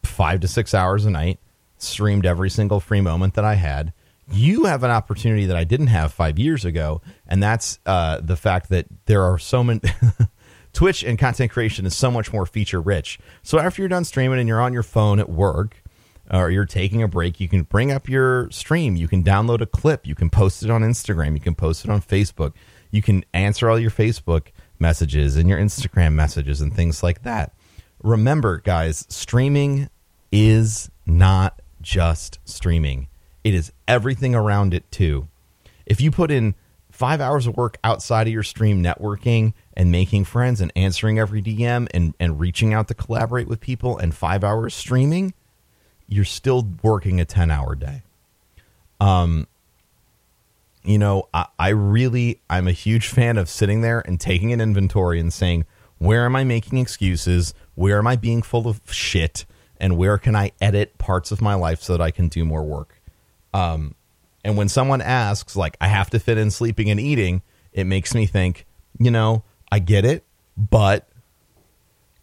five 0.03 0.41
to 0.41 0.47
six 0.47 0.73
hours 0.73 1.05
a 1.05 1.09
night, 1.09 1.39
streamed 1.77 2.25
every 2.25 2.49
single 2.49 2.79
free 2.79 3.01
moment 3.01 3.33
that 3.35 3.45
I 3.45 3.55
had. 3.55 3.93
You 4.31 4.65
have 4.65 4.83
an 4.83 4.91
opportunity 4.91 5.45
that 5.47 5.55
I 5.55 5.63
didn't 5.63 5.87
have 5.87 6.13
five 6.13 6.37
years 6.37 6.65
ago, 6.65 7.01
and 7.27 7.41
that's 7.41 7.79
uh, 7.85 8.21
the 8.21 8.35
fact 8.35 8.69
that 8.69 8.85
there 9.05 9.23
are 9.23 9.37
so 9.37 9.63
many. 9.63 9.81
Twitch 10.73 11.03
and 11.03 11.17
content 11.17 11.51
creation 11.51 11.87
is 11.87 11.95
so 11.95 12.11
much 12.11 12.31
more 12.31 12.45
feature 12.45 12.79
rich. 12.79 13.17
So 13.41 13.57
after 13.57 13.81
you're 13.81 13.89
done 13.89 14.05
streaming 14.05 14.39
and 14.39 14.47
you're 14.47 14.61
on 14.61 14.71
your 14.71 14.83
phone 14.83 15.19
at 15.19 15.27
work, 15.27 15.81
or 16.31 16.51
you're 16.51 16.65
taking 16.65 17.01
a 17.01 17.07
break, 17.07 17.39
you 17.39 17.47
can 17.47 17.63
bring 17.63 17.91
up 17.91 18.07
your 18.07 18.49
stream. 18.51 18.95
You 18.95 19.07
can 19.07 19.23
download 19.23 19.61
a 19.61 19.65
clip. 19.65 20.05
You 20.05 20.15
can 20.15 20.29
post 20.29 20.63
it 20.63 20.69
on 20.69 20.81
Instagram. 20.81 21.33
You 21.33 21.39
can 21.39 21.55
post 21.55 21.85
it 21.85 21.91
on 21.91 22.01
Facebook. 22.01 22.53
You 22.91 23.01
can 23.01 23.25
answer 23.33 23.69
all 23.69 23.79
your 23.79 23.91
Facebook 23.91 24.47
messages 24.79 25.35
and 25.35 25.49
your 25.49 25.59
Instagram 25.59 26.13
messages 26.13 26.61
and 26.61 26.73
things 26.73 27.01
like 27.03 27.23
that. 27.23 27.53
Remember, 28.03 28.59
guys, 28.59 29.05
streaming 29.09 29.89
is 30.31 30.89
not 31.05 31.61
just 31.81 32.39
streaming, 32.45 33.07
it 33.43 33.53
is 33.53 33.71
everything 33.87 34.35
around 34.35 34.73
it, 34.73 34.89
too. 34.91 35.27
If 35.85 36.01
you 36.01 36.11
put 36.11 36.31
in 36.31 36.55
five 36.91 37.21
hours 37.21 37.47
of 37.47 37.55
work 37.55 37.77
outside 37.83 38.27
of 38.27 38.33
your 38.33 38.43
stream 38.43 38.83
networking 38.83 39.53
and 39.73 39.91
making 39.91 40.25
friends 40.25 40.59
and 40.59 40.71
answering 40.75 41.17
every 41.17 41.41
DM 41.41 41.87
and, 41.93 42.13
and 42.19 42.39
reaching 42.39 42.73
out 42.73 42.87
to 42.89 42.93
collaborate 42.93 43.47
with 43.47 43.59
people 43.59 43.97
and 43.97 44.13
five 44.13 44.43
hours 44.43 44.73
streaming, 44.73 45.33
you're 46.07 46.25
still 46.25 46.67
working 46.83 47.21
a 47.21 47.25
10 47.25 47.51
hour 47.51 47.75
day. 47.75 48.01
Um, 48.99 49.47
you 50.83 50.97
know, 50.97 51.29
I, 51.33 51.45
I 51.57 51.69
really, 51.69 52.41
I'm 52.49 52.67
a 52.67 52.73
huge 52.73 53.07
fan 53.07 53.37
of 53.37 53.47
sitting 53.47 53.81
there 53.81 54.01
and 54.05 54.19
taking 54.19 54.51
an 54.51 54.59
inventory 54.59 55.19
and 55.19 55.31
saying, 55.31 55.65
where 55.99 56.25
am 56.25 56.35
I 56.35 56.43
making 56.43 56.79
excuses? 56.79 57.53
Where 57.75 57.99
am 57.99 58.07
I 58.07 58.15
being 58.15 58.41
full 58.41 58.67
of 58.67 58.81
shit? 58.91 59.45
And 59.77 59.97
where 59.97 60.17
can 60.17 60.35
I 60.35 60.51
edit 60.59 60.97
parts 60.97 61.31
of 61.31 61.41
my 61.41 61.53
life 61.53 61.81
so 61.81 61.93
that 61.93 62.01
I 62.03 62.11
can 62.11 62.27
do 62.27 62.43
more 62.43 62.63
work? 62.63 62.98
Um, 63.53 63.95
and 64.43 64.57
when 64.57 64.69
someone 64.69 65.01
asks, 65.01 65.55
like, 65.55 65.75
I 65.81 65.87
have 65.87 66.09
to 66.11 66.19
fit 66.19 66.37
in 66.37 66.51
sleeping 66.51 66.89
and 66.89 66.99
eating, 66.99 67.41
it 67.73 67.85
makes 67.85 68.13
me 68.13 68.25
think, 68.25 68.65
you 68.97 69.11
know, 69.11 69.43
I 69.71 69.79
get 69.79 70.05
it, 70.05 70.23
but 70.57 71.07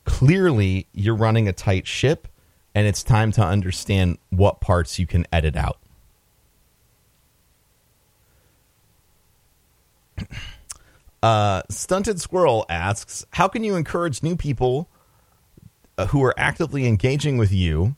clearly 0.05 0.87
you're 0.93 1.17
running 1.17 1.49
a 1.49 1.53
tight 1.53 1.87
ship 1.87 2.29
and 2.75 2.87
it's 2.87 3.03
time 3.03 3.33
to 3.33 3.43
understand 3.43 4.19
what 4.31 4.61
parts 4.61 4.99
you 4.99 5.07
can 5.07 5.27
edit 5.33 5.57
out. 5.57 5.79
Uh, 11.23 11.63
Stunted 11.71 12.21
Squirrel 12.21 12.67
asks, 12.69 13.25
"How 13.31 13.49
can 13.49 13.65
you 13.65 13.75
encourage 13.75 14.23
new 14.23 14.37
people 14.37 14.89
uh, 15.99 16.07
who 16.07 16.23
are 16.23 16.35
actively 16.39 16.87
engaging 16.87 17.37
with 17.37 17.51
you 17.51 17.97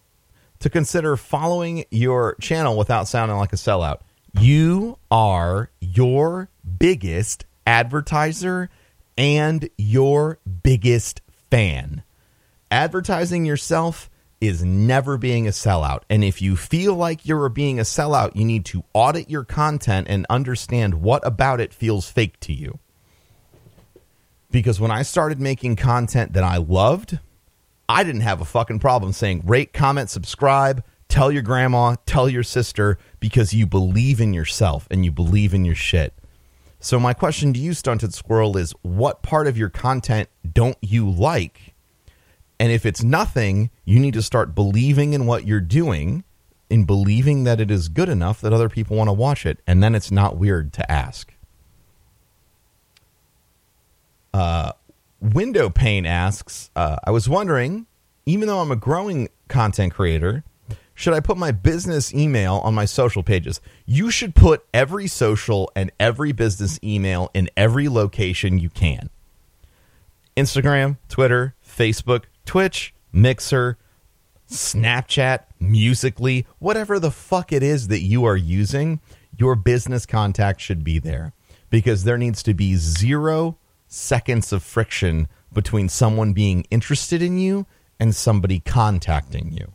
to 0.61 0.71
consider 0.71 1.17
following 1.17 1.85
your 1.91 2.37
channel 2.41 2.77
without 2.77 3.09
sounding 3.09 3.37
like 3.37 3.53
a 3.53 3.57
sellout? 3.57 4.01
You 4.39 4.99
are 5.11 5.71
your 5.81 6.49
biggest 6.79 7.45
advertiser 7.67 8.71
and 9.17 9.69
your 9.77 10.39
biggest 10.63 11.21
fan. 11.51 12.03
Advertising 12.71 13.45
yourself." 13.45 14.11
is 14.41 14.65
never 14.65 15.19
being 15.19 15.47
a 15.47 15.51
sellout. 15.51 16.03
And 16.09 16.23
if 16.23 16.41
you 16.41 16.57
feel 16.57 16.95
like 16.95 17.27
you're 17.27 17.49
being 17.49 17.79
a 17.81 17.83
sellout, 17.83 18.37
you 18.37 18.45
need 18.45 18.65
to 18.67 18.85
audit 18.93 19.29
your 19.29 19.45
content 19.45 20.07
and 20.09 20.27
understand 20.31 21.03
what 21.03 21.27
about 21.27 21.61
it 21.61 21.75
feels 21.75 22.09
fake 22.09 22.39
to 22.41 22.53
you. 22.53 22.79
Because 24.51 24.81
when 24.81 24.91
I 24.91 25.03
started 25.03 25.41
making 25.41 25.77
content 25.77 26.33
that 26.33 26.45
I 26.45 26.57
loved, 26.57 27.19
I 27.89 28.05
didn't 28.05 28.21
have 28.21 28.41
a 28.41 28.45
fucking 28.45 28.81
problem 28.81 29.13
saying 29.13 29.43
rate, 29.47 29.73
comment, 29.73 30.11
subscribe, 30.11 30.85
tell 31.09 31.33
your 31.33 31.43
grandma, 31.43 31.97
tell 32.05 32.29
your 32.29 32.43
sister, 32.43 32.99
because 33.19 33.55
you 33.55 33.67
believe 33.67 34.21
in 34.21 34.35
yourself 34.35 34.87
and 34.91 35.05
you 35.05 35.11
believe 35.11 35.55
in 35.55 35.65
your 35.65 35.75
shit. 35.75 36.13
So, 36.81 37.01
my 37.01 37.13
question 37.13 37.53
to 37.55 37.59
you, 37.59 37.73
Stunted 37.73 38.15
Squirrel, 38.15 38.57
is 38.57 38.73
what 38.83 39.23
part 39.23 39.47
of 39.47 39.59
your 39.59 39.69
content 39.69 40.29
don't 40.53 40.79
you 40.81 41.11
like? 41.11 41.75
And 42.61 42.71
if 42.71 42.85
it's 42.85 43.03
nothing, 43.03 43.71
you 43.85 43.99
need 43.99 44.15
to 44.15 44.23
start 44.23 44.55
believing 44.55 45.13
in 45.13 45.27
what 45.27 45.47
you're 45.47 45.61
doing, 45.61 46.25
in 46.71 46.85
believing 46.85 47.45
that 47.45 47.61
it 47.61 47.71
is 47.71 47.89
good 47.89 48.09
enough 48.09 48.41
that 48.41 48.53
other 48.53 48.69
people 48.69 48.97
want 48.97 49.09
to 49.09 49.13
watch 49.13 49.47
it. 49.47 49.61
And 49.67 49.83
then 49.83 49.95
it's 49.95 50.11
not 50.11 50.37
weird 50.37 50.73
to 50.75 50.91
ask. 50.91 51.33
Uh, 54.35 54.73
Window 55.21 55.69
Pane 55.69 56.07
asks 56.07 56.71
uh, 56.77 56.97
I 57.05 57.11
was 57.11 57.29
wondering, 57.29 57.87
even 58.27 58.49
though 58.49 58.61
I'm 58.61 58.71
a 58.71 58.77
growing 58.77 59.29
content 59.49 59.95
creator, 59.95 60.45
should 60.95 61.15
I 61.15 61.21
put 61.21 61.37
my 61.37 61.53
business 61.53 62.13
email 62.13 62.57
on 62.57 62.75
my 62.75 62.85
social 62.85 63.23
pages? 63.23 63.61
You 63.87 64.11
should 64.11 64.35
put 64.35 64.67
every 64.75 65.07
social 65.07 65.71
and 65.77 65.93
every 66.01 66.33
business 66.33 66.79
email 66.83 67.31
in 67.35 67.49
every 67.57 67.89
location 67.89 68.59
you 68.59 68.69
can 68.69 69.11
Instagram, 70.37 70.99
Twitter, 71.09 71.55
Facebook, 71.67 72.25
Twitch, 72.45 72.95
Mixer, 73.13 73.79
Snapchat, 74.49 75.41
Musically, 75.61 76.47
whatever 76.59 76.99
the 76.99 77.11
fuck 77.11 77.53
it 77.53 77.63
is 77.63 77.89
that 77.89 78.01
you 78.01 78.25
are 78.25 78.37
using, 78.37 79.01
your 79.37 79.55
business 79.57 80.07
contact 80.07 80.61
should 80.61 80.85
be 80.85 80.99
there 80.99 81.33
because 81.71 82.05
there 82.05 82.19
needs 82.19 82.43
to 82.45 82.55
be 82.55 82.77
zero 82.77 83.59
seconds 83.89 84.53
of 84.53 84.63
friction 84.63 85.29
between 85.53 85.89
someone 85.89 86.33
being 86.33 86.65
interested 86.71 87.23
in 87.23 87.39
you 87.39 87.67
and 87.99 88.15
somebody 88.15 88.61
contacting 88.61 89.53
you. 89.53 89.73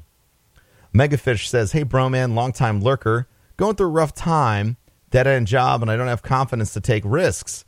Megafish 0.93 1.47
says, 1.47 1.71
Hey, 1.71 1.83
bro, 1.83 2.09
man, 2.09 2.35
longtime 2.35 2.81
lurker, 2.81 3.27
going 3.57 3.75
through 3.75 3.87
a 3.87 3.91
rough 3.91 4.13
time, 4.13 4.77
dead 5.09 5.27
end 5.27 5.47
job, 5.47 5.81
and 5.81 5.89
I 5.89 5.97
don't 5.97 6.07
have 6.07 6.21
confidence 6.21 6.73
to 6.73 6.81
take 6.81 7.03
risks. 7.05 7.65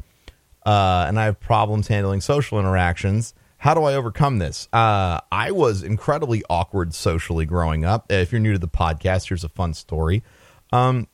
Uh, 0.65 1.05
and 1.07 1.19
I 1.19 1.25
have 1.25 1.39
problems 1.39 1.87
handling 1.87 2.21
social 2.21 2.59
interactions. 2.59 3.33
How 3.57 3.73
do 3.73 3.83
I 3.83 3.95
overcome 3.95 4.39
this? 4.39 4.67
Uh, 4.73 5.19
I 5.31 5.51
was 5.51 5.83
incredibly 5.83 6.43
awkward 6.49 6.93
socially 6.93 7.45
growing 7.45 7.85
up. 7.85 8.11
If 8.11 8.31
you're 8.31 8.41
new 8.41 8.53
to 8.53 8.59
the 8.59 8.67
podcast, 8.67 9.27
here's 9.27 9.43
a 9.43 9.49
fun 9.49 9.73
story. 9.73 10.23
Um, 10.71 11.07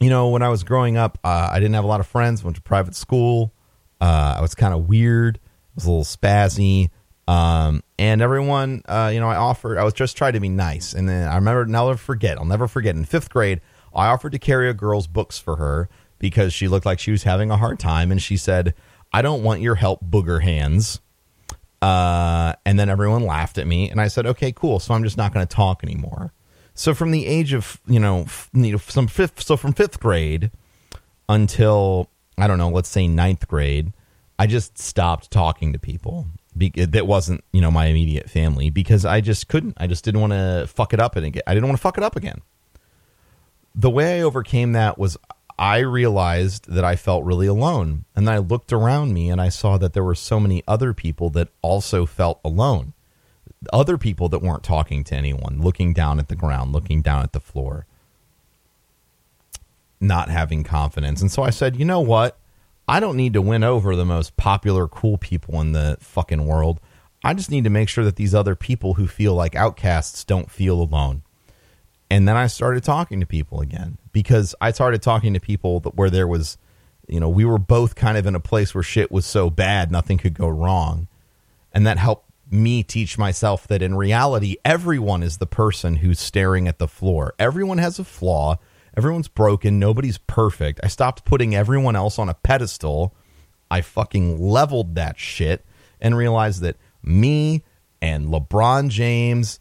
you 0.00 0.10
know, 0.10 0.28
when 0.28 0.42
I 0.42 0.48
was 0.48 0.64
growing 0.64 0.96
up, 0.96 1.18
uh, 1.24 1.48
I 1.50 1.58
didn't 1.58 1.74
have 1.74 1.84
a 1.84 1.88
lot 1.88 2.00
of 2.00 2.06
friends. 2.06 2.44
Went 2.44 2.56
to 2.56 2.62
private 2.62 2.94
school. 2.94 3.52
Uh, 4.00 4.36
I 4.38 4.40
was 4.40 4.54
kind 4.54 4.74
of 4.74 4.88
weird. 4.88 5.38
I 5.42 5.72
was 5.74 5.84
a 5.86 5.90
little 5.90 6.04
spazzy. 6.04 6.90
Um, 7.26 7.82
and 7.98 8.22
everyone, 8.22 8.82
uh, 8.86 9.10
you 9.12 9.20
know, 9.20 9.28
I 9.28 9.36
offered. 9.36 9.78
I 9.78 9.84
was 9.84 9.94
just 9.94 10.16
trying 10.16 10.32
to 10.32 10.40
be 10.40 10.48
nice. 10.48 10.94
And 10.94 11.08
then 11.08 11.28
I 11.28 11.34
remember. 11.34 11.60
I'll 11.76 11.86
never 11.86 11.98
forget. 11.98 12.38
I'll 12.38 12.44
never 12.44 12.68
forget. 12.68 12.96
In 12.96 13.04
fifth 13.04 13.30
grade, 13.30 13.60
I 13.94 14.06
offered 14.08 14.32
to 14.32 14.38
carry 14.38 14.70
a 14.70 14.74
girl's 14.74 15.06
books 15.06 15.38
for 15.38 15.56
her 15.56 15.88
because 16.18 16.54
she 16.54 16.68
looked 16.68 16.86
like 16.86 16.98
she 16.98 17.10
was 17.10 17.24
having 17.24 17.50
a 17.50 17.56
hard 17.56 17.78
time, 17.78 18.10
and 18.10 18.22
she 18.22 18.36
said, 18.36 18.72
"I 19.12 19.20
don't 19.20 19.42
want 19.42 19.60
your 19.60 19.74
help, 19.74 20.02
booger 20.04 20.42
hands." 20.42 21.00
Uh, 21.80 22.54
and 22.66 22.78
then 22.78 22.88
everyone 22.88 23.24
laughed 23.24 23.58
at 23.58 23.66
me, 23.66 23.90
and 23.90 24.00
I 24.00 24.08
said, 24.08 24.26
okay, 24.26 24.52
cool. 24.52 24.80
So 24.80 24.94
I'm 24.94 25.04
just 25.04 25.16
not 25.16 25.32
going 25.32 25.46
to 25.46 25.54
talk 25.54 25.84
anymore. 25.84 26.32
So 26.74 26.94
from 26.94 27.10
the 27.10 27.26
age 27.26 27.52
of 27.52 27.80
you 27.86 28.00
know, 28.00 28.22
f- 28.22 28.50
you 28.52 28.72
know 28.72 28.78
some 28.78 29.06
fifth, 29.06 29.42
so 29.42 29.56
from 29.56 29.72
fifth 29.72 30.00
grade 30.00 30.50
until 31.28 32.08
I 32.42 32.46
don't 32.46 32.58
know, 32.58 32.70
let's 32.70 32.88
say 32.88 33.08
ninth 33.08 33.46
grade, 33.48 33.92
I 34.38 34.46
just 34.46 34.78
stopped 34.78 35.30
talking 35.30 35.72
to 35.72 35.78
people 35.78 36.26
be- 36.58 36.70
that 36.70 37.06
wasn't 37.06 37.44
you 37.52 37.60
know 37.60 37.70
my 37.70 37.86
immediate 37.86 38.28
family 38.28 38.70
because 38.70 39.04
I 39.04 39.20
just 39.20 39.48
couldn't. 39.48 39.74
I 39.78 39.86
just 39.86 40.04
didn't 40.04 40.20
want 40.20 40.32
to 40.32 40.66
fuck 40.68 40.92
it 40.92 41.00
up 41.00 41.16
and 41.16 41.24
again. 41.24 41.42
I 41.46 41.54
didn't 41.54 41.68
want 41.68 41.78
to 41.78 41.82
fuck 41.82 41.96
it 41.96 42.04
up 42.04 42.16
again. 42.16 42.42
The 43.74 43.90
way 43.90 44.18
I 44.18 44.22
overcame 44.22 44.72
that 44.72 44.98
was 44.98 45.16
I 45.58 45.78
realized 45.78 46.70
that 46.70 46.84
I 46.84 46.96
felt 46.96 47.24
really 47.24 47.46
alone, 47.46 48.04
and 48.14 48.26
then 48.26 48.34
I 48.34 48.38
looked 48.38 48.72
around 48.72 49.14
me 49.14 49.30
and 49.30 49.40
I 49.40 49.48
saw 49.48 49.78
that 49.78 49.92
there 49.92 50.04
were 50.04 50.14
so 50.14 50.40
many 50.40 50.62
other 50.66 50.92
people 50.92 51.30
that 51.30 51.48
also 51.62 52.06
felt 52.06 52.40
alone. 52.44 52.92
Other 53.72 53.98
people 53.98 54.28
that 54.28 54.42
weren't 54.42 54.62
talking 54.62 55.02
to 55.04 55.16
anyone, 55.16 55.60
looking 55.60 55.92
down 55.92 56.18
at 56.20 56.28
the 56.28 56.36
ground, 56.36 56.72
looking 56.72 57.02
down 57.02 57.22
at 57.22 57.32
the 57.32 57.40
floor, 57.40 57.86
not 60.00 60.30
having 60.30 60.64
confidence. 60.64 61.20
And 61.20 61.30
so 61.30 61.42
I 61.42 61.50
said, 61.50 61.76
you 61.76 61.84
know 61.84 62.00
what? 62.00 62.38
I 62.86 63.00
don't 63.00 63.16
need 63.16 63.34
to 63.34 63.42
win 63.42 63.64
over 63.64 63.94
the 63.94 64.04
most 64.04 64.36
popular, 64.36 64.88
cool 64.88 65.18
people 65.18 65.60
in 65.60 65.72
the 65.72 65.98
fucking 66.00 66.46
world. 66.46 66.80
I 67.22 67.34
just 67.34 67.50
need 67.50 67.64
to 67.64 67.70
make 67.70 67.88
sure 67.88 68.04
that 68.04 68.16
these 68.16 68.34
other 68.34 68.54
people 68.54 68.94
who 68.94 69.06
feel 69.06 69.34
like 69.34 69.54
outcasts 69.54 70.24
don't 70.24 70.50
feel 70.50 70.80
alone. 70.80 71.22
And 72.10 72.26
then 72.26 72.36
I 72.36 72.46
started 72.46 72.84
talking 72.84 73.20
to 73.20 73.26
people 73.26 73.60
again 73.60 73.98
because 74.12 74.54
I 74.60 74.70
started 74.70 75.02
talking 75.02 75.34
to 75.34 75.40
people 75.40 75.80
that, 75.80 75.96
where 75.96 76.08
there 76.08 76.26
was, 76.26 76.56
you 77.06 77.20
know, 77.20 77.28
we 77.28 77.44
were 77.44 77.58
both 77.58 77.94
kind 77.94 78.16
of 78.16 78.26
in 78.26 78.34
a 78.34 78.40
place 78.40 78.74
where 78.74 78.82
shit 78.82 79.12
was 79.12 79.26
so 79.26 79.50
bad, 79.50 79.92
nothing 79.92 80.16
could 80.16 80.34
go 80.34 80.48
wrong. 80.48 81.08
And 81.72 81.86
that 81.86 81.98
helped 81.98 82.30
me 82.50 82.82
teach 82.82 83.18
myself 83.18 83.68
that 83.68 83.82
in 83.82 83.94
reality, 83.94 84.56
everyone 84.64 85.22
is 85.22 85.36
the 85.36 85.46
person 85.46 85.96
who's 85.96 86.18
staring 86.18 86.66
at 86.66 86.78
the 86.78 86.88
floor. 86.88 87.34
Everyone 87.38 87.76
has 87.78 87.98
a 87.98 88.04
flaw 88.04 88.56
Everyone's 88.98 89.28
broken. 89.28 89.78
Nobody's 89.78 90.18
perfect. 90.18 90.80
I 90.82 90.88
stopped 90.88 91.24
putting 91.24 91.54
everyone 91.54 91.94
else 91.94 92.18
on 92.18 92.28
a 92.28 92.34
pedestal. 92.34 93.14
I 93.70 93.80
fucking 93.80 94.40
leveled 94.40 94.96
that 94.96 95.20
shit 95.20 95.64
and 96.00 96.16
realized 96.16 96.62
that 96.62 96.78
me 97.00 97.62
and 98.02 98.26
LeBron 98.26 98.88
James 98.88 99.60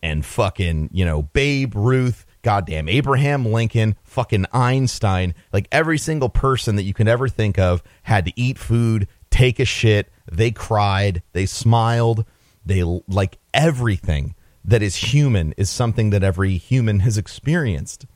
and 0.00 0.24
fucking, 0.24 0.90
you 0.92 1.04
know, 1.04 1.22
Babe 1.22 1.74
Ruth, 1.74 2.24
goddamn 2.42 2.88
Abraham 2.88 3.46
Lincoln, 3.46 3.96
fucking 4.04 4.46
Einstein, 4.52 5.34
like 5.52 5.66
every 5.72 5.98
single 5.98 6.28
person 6.28 6.76
that 6.76 6.84
you 6.84 6.94
can 6.94 7.08
ever 7.08 7.28
think 7.28 7.58
of 7.58 7.82
had 8.04 8.26
to 8.26 8.32
eat 8.36 8.58
food, 8.58 9.08
take 9.28 9.58
a 9.58 9.64
shit, 9.64 10.08
they 10.30 10.52
cried, 10.52 11.24
they 11.32 11.46
smiled, 11.46 12.24
they 12.64 12.84
like 13.08 13.38
everything 13.52 14.36
that 14.64 14.82
is 14.82 14.94
human 14.94 15.52
is 15.56 15.68
something 15.68 16.10
that 16.10 16.22
every 16.22 16.58
human 16.58 17.00
has 17.00 17.18
experienced. 17.18 18.06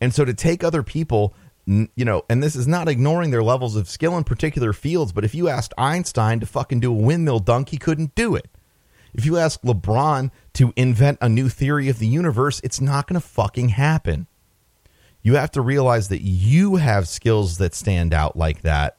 And 0.00 0.14
so 0.14 0.24
to 0.24 0.34
take 0.34 0.64
other 0.64 0.82
people, 0.82 1.34
you 1.66 2.04
know, 2.04 2.22
and 2.28 2.42
this 2.42 2.56
is 2.56 2.66
not 2.66 2.88
ignoring 2.88 3.30
their 3.30 3.42
levels 3.42 3.76
of 3.76 3.88
skill 3.88 4.16
in 4.16 4.24
particular 4.24 4.72
fields, 4.72 5.12
but 5.12 5.24
if 5.24 5.34
you 5.34 5.48
asked 5.48 5.74
Einstein 5.76 6.40
to 6.40 6.46
fucking 6.46 6.80
do 6.80 6.90
a 6.90 6.96
windmill 6.96 7.38
dunk, 7.38 7.68
he 7.68 7.76
couldn't 7.76 8.14
do 8.14 8.34
it. 8.34 8.48
If 9.12 9.26
you 9.26 9.36
ask 9.36 9.60
LeBron 9.62 10.30
to 10.54 10.72
invent 10.76 11.18
a 11.20 11.28
new 11.28 11.48
theory 11.48 11.88
of 11.88 11.98
the 11.98 12.06
universe, 12.06 12.60
it's 12.62 12.80
not 12.80 13.06
going 13.06 13.20
to 13.20 13.26
fucking 13.26 13.70
happen. 13.70 14.26
You 15.22 15.34
have 15.34 15.50
to 15.52 15.60
realize 15.60 16.08
that 16.08 16.22
you 16.22 16.76
have 16.76 17.08
skills 17.08 17.58
that 17.58 17.74
stand 17.74 18.14
out 18.14 18.36
like 18.36 18.62
that. 18.62 18.96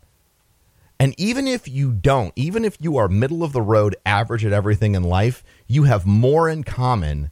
And 1.00 1.16
even 1.20 1.48
if 1.48 1.68
you 1.68 1.92
don't, 1.92 2.32
even 2.36 2.64
if 2.64 2.78
you 2.80 2.98
are 2.98 3.08
middle 3.08 3.44
of 3.44 3.54
the 3.54 3.62
road, 3.62 3.96
average 4.06 4.46
at 4.46 4.54
everything 4.54 4.94
in 4.94 5.02
life, 5.02 5.44
you 5.68 5.84
have 5.84 6.06
more 6.06 6.48
in 6.48 6.64
common, 6.64 7.32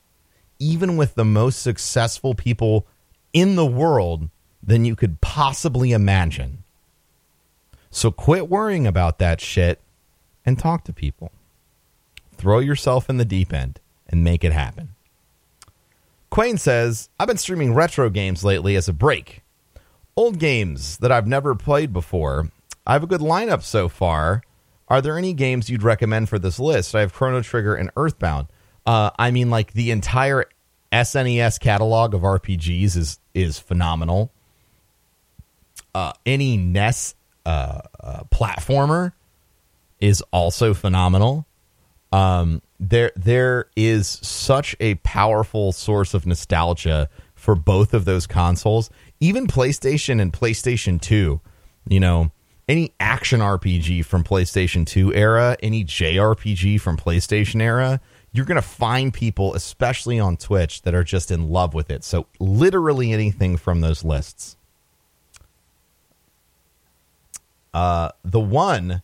even 0.58 0.98
with 0.98 1.14
the 1.14 1.26
most 1.26 1.62
successful 1.62 2.34
people 2.34 2.88
in 3.34 3.56
the 3.56 3.66
world 3.66 4.30
than 4.62 4.86
you 4.86 4.96
could 4.96 5.22
possibly 5.22 5.92
imagine. 5.92 6.64
So 7.92 8.12
quit 8.12 8.50
worrying 8.50 8.86
about 8.86 9.20
that 9.20 9.42
shit 9.42 9.80
and 10.46 10.58
talk 10.58 10.84
to 10.86 10.94
people. 10.94 11.32
Throw 12.34 12.60
yourself 12.60 13.10
in 13.10 13.18
the 13.18 13.26
deep 13.26 13.52
end 13.52 13.80
and 14.08 14.24
make 14.24 14.44
it 14.44 14.54
happen. 14.54 14.90
Quayne 16.30 16.58
says, 16.58 17.10
I've 17.20 17.28
been 17.28 17.38
streaming 17.38 17.74
retro 17.74 18.10
games 18.10 18.44
lately 18.44 18.76
as 18.76 18.88
a 18.88 18.94
break. 18.94 19.42
Old 20.16 20.38
games 20.38 20.98
that 20.98 21.12
I've 21.12 21.28
never 21.28 21.56
played 21.56 21.92
before. 21.92 22.50
I 22.86 22.94
have 22.94 23.04
a 23.04 23.08
good 23.08 23.22
lineup 23.22 23.64
so 23.64 23.90
far. 23.90 24.44
Are 24.88 25.02
there 25.02 25.18
any 25.18 25.34
games 25.34 25.70
you'd 25.70 25.84
recommend 25.84 26.30
for 26.30 26.40
this 26.40 26.60
list? 26.60 26.96
I 26.96 27.02
have 27.02 27.14
Chrono 27.14 27.42
Trigger 27.42 27.76
and 27.76 27.92
Earthbound. 27.96 28.48
Uh, 28.86 29.12
I 29.18 29.32
mean, 29.32 29.50
like 29.50 29.74
the 29.74 29.92
entire 29.92 30.46
SNES 30.92 31.60
catalog 31.60 32.14
of 32.14 32.22
RPGs 32.22 32.98
is 32.98 33.20
is 33.34 33.60
phenomenal. 33.60 34.32
Uh, 35.94 36.14
any 36.26 36.58
NES 36.58 37.16
uh, 37.46 37.82
uh, 38.00 38.24
platformer 38.32 39.14
is 40.00 40.22
also 40.32 40.74
phenomenal. 40.74 41.46
Um, 42.12 42.62
there 42.80 43.12
there 43.16 43.66
is 43.76 44.08
such 44.08 44.76
a 44.80 44.96
powerful 44.96 45.72
source 45.72 46.14
of 46.14 46.26
nostalgia 46.26 47.10
for 47.36 47.56
both 47.56 47.94
of 47.94 48.06
those 48.06 48.26
consoles. 48.26 48.90
Even 49.20 49.48
PlayStation 49.48 50.22
and 50.22 50.34
PlayStation 50.34 51.00
Two, 51.00 51.42
you 51.88 52.00
know, 52.00 52.32
any 52.70 52.94
action 53.00 53.40
RPG 53.40 54.06
from 54.06 54.24
PlayStation 54.24 54.86
2 54.86 55.14
era, 55.16 55.58
any 55.62 55.84
JRPG 55.84 56.80
from 56.80 56.98
PlayStation 56.98 57.62
era, 57.62 58.00
you're 58.32 58.46
going 58.46 58.56
to 58.56 58.62
find 58.62 59.14
people, 59.14 59.54
especially 59.54 60.20
on 60.20 60.38
Twitch, 60.38 60.84
that 60.84 60.94
are 60.94 61.04
just 61.04 61.32
in 61.32 61.50
love 61.50 61.74
with 61.74 61.90
it. 61.90 62.04
So, 62.04 62.28
literally 62.40 63.12
anything 63.12 63.58
from 63.58 63.82
those 63.82 64.04
lists. 64.04 64.56
Uh, 67.74 68.10
the 68.24 68.40
one 68.40 69.04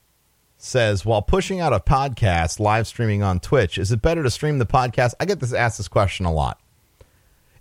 says, 0.58 1.06
while 1.06 1.22
pushing 1.22 1.60
out 1.60 1.74
a 1.74 1.80
podcast, 1.80 2.60
live 2.60 2.88
streaming 2.88 3.24
on 3.24 3.40
Twitch, 3.40 3.78
is 3.78 3.92
it 3.92 4.02
better 4.02 4.24
to 4.24 4.32
stream 4.32 4.58
the 4.60 4.66
podcast? 4.66 5.14
I 5.20 5.26
get 5.26 5.40
this 5.40 5.54
asked 5.54 5.78
this 5.78 5.88
question 5.88 6.26
a 6.26 6.34
lot. 6.34 6.60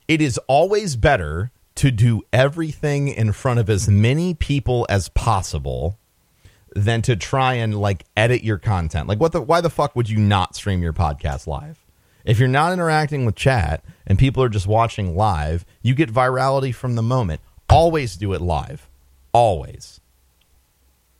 It 0.09 0.21
is 0.21 0.39
always 0.49 0.97
better 0.97 1.51
to 1.77 1.91
do 1.91 2.23
everything 2.33 3.09
in 3.09 3.33
front 3.33 3.61
of 3.61 3.69
as 3.69 3.89
many 3.89 4.35
people 4.35 4.87
as 4.89 5.09
possible 5.11 5.99
than 6.75 7.03
to 7.03 7.17
try 7.17 7.55
and 7.55 7.79
like 7.79 8.05
edit 8.17 8.43
your 8.43 8.59
content. 8.59 9.09
Like 9.09 9.21
what 9.21 9.33
the 9.33 9.41
why 9.41 9.61
the 9.61 9.71
fuck 9.71 9.95
would 9.97 10.11
you 10.11 10.19
not 10.19 10.57
stream 10.57 10.83
your 10.83 10.93
podcast 10.93 11.47
live? 11.47 11.85
If 12.25 12.39
you're 12.39 12.49
not 12.49 12.73
interacting 12.73 13.25
with 13.25 13.35
chat 13.35 13.85
and 14.07 14.19
people 14.19 14.43
are 14.43 14.49
just 14.49 14.67
watching 14.67 15.17
live, 15.17 15.65
you 15.83 15.95
get 15.95 16.13
virality 16.13 16.75
from 16.75 16.95
the 16.95 17.03
moment. 17.03 17.41
Always 17.69 18.17
do 18.17 18.33
it 18.33 18.41
live. 18.41 18.89
Always. 19.33 20.01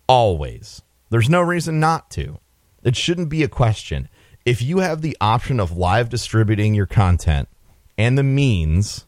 Always. 0.09 0.83
There's 1.11 1.29
no 1.29 1.41
reason 1.41 1.79
not 1.79 2.11
to. 2.13 2.39
It 2.83 2.97
shouldn't 2.97 3.29
be 3.29 3.43
a 3.43 3.49
question. 3.49 4.09
If 4.45 4.61
you 4.61 4.79
have 4.79 5.03
the 5.03 5.17
option 5.21 5.61
of 5.61 5.77
live 5.77 6.09
distributing 6.09 6.75
your 6.75 6.87
content 6.87 7.49
and 7.97 8.19
the 8.19 8.23
means, 8.23 9.07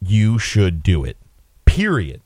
you 0.00 0.38
should 0.38 0.82
do 0.82 1.04
it. 1.04 1.16
Period. 1.64 2.20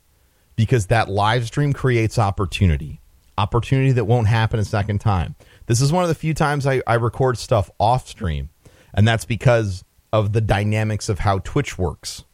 Because 0.56 0.86
that 0.86 1.08
live 1.08 1.46
stream 1.46 1.72
creates 1.72 2.18
opportunity 2.18 3.01
opportunity 3.38 3.92
that 3.92 4.04
won't 4.04 4.28
happen 4.28 4.60
a 4.60 4.64
second 4.64 5.00
time. 5.00 5.34
This 5.66 5.80
is 5.80 5.92
one 5.92 6.04
of 6.04 6.08
the 6.08 6.14
few 6.14 6.34
times 6.34 6.66
I, 6.66 6.82
I 6.86 6.94
record 6.94 7.38
stuff 7.38 7.70
off 7.78 8.08
stream, 8.08 8.50
and 8.94 9.06
that's 9.06 9.24
because 9.24 9.84
of 10.12 10.32
the 10.32 10.40
dynamics 10.40 11.08
of 11.08 11.20
how 11.20 11.38
Twitch 11.38 11.78
works. 11.78 12.24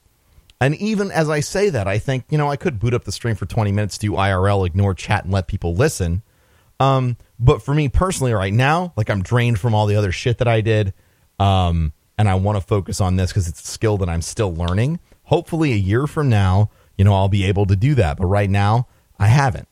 And 0.60 0.74
even 0.76 1.12
as 1.12 1.30
I 1.30 1.40
say 1.40 1.70
that, 1.70 1.86
I 1.86 1.98
think, 1.98 2.24
you 2.30 2.38
know, 2.38 2.50
I 2.50 2.56
could 2.56 2.80
boot 2.80 2.94
up 2.94 3.04
the 3.04 3.12
stream 3.12 3.36
for 3.36 3.46
20 3.46 3.70
minutes, 3.70 3.96
do 3.98 4.12
IRL, 4.12 4.66
ignore 4.66 4.92
chat, 4.92 5.24
and 5.24 5.32
let 5.32 5.46
people 5.46 5.74
listen. 5.74 6.22
Um, 6.80 7.16
but 7.38 7.62
for 7.62 7.74
me 7.74 7.88
personally, 7.88 8.32
right 8.32 8.52
now, 8.52 8.92
like 8.96 9.08
I'm 9.08 9.22
drained 9.22 9.60
from 9.60 9.74
all 9.74 9.86
the 9.86 9.94
other 9.94 10.10
shit 10.10 10.38
that 10.38 10.48
I 10.48 10.60
did. 10.60 10.94
Um, 11.38 11.92
and 12.16 12.28
I 12.28 12.34
want 12.34 12.58
to 12.58 12.60
focus 12.60 13.00
on 13.00 13.14
this 13.14 13.30
because 13.30 13.46
it's 13.46 13.62
a 13.62 13.66
skill 13.66 13.98
that 13.98 14.08
I'm 14.08 14.22
still 14.22 14.52
learning. 14.52 14.98
Hopefully, 15.24 15.72
a 15.72 15.76
year 15.76 16.08
from 16.08 16.28
now, 16.28 16.70
you 16.96 17.04
know, 17.04 17.14
I'll 17.14 17.28
be 17.28 17.44
able 17.44 17.66
to 17.66 17.76
do 17.76 17.94
that. 17.94 18.16
But 18.16 18.26
right 18.26 18.50
now, 18.50 18.88
I 19.20 19.28
haven't 19.28 19.68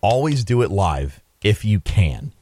always 0.00 0.44
do 0.44 0.62
it 0.62 0.70
live 0.70 1.20
if 1.42 1.64
you 1.64 1.80
can. 1.80 2.32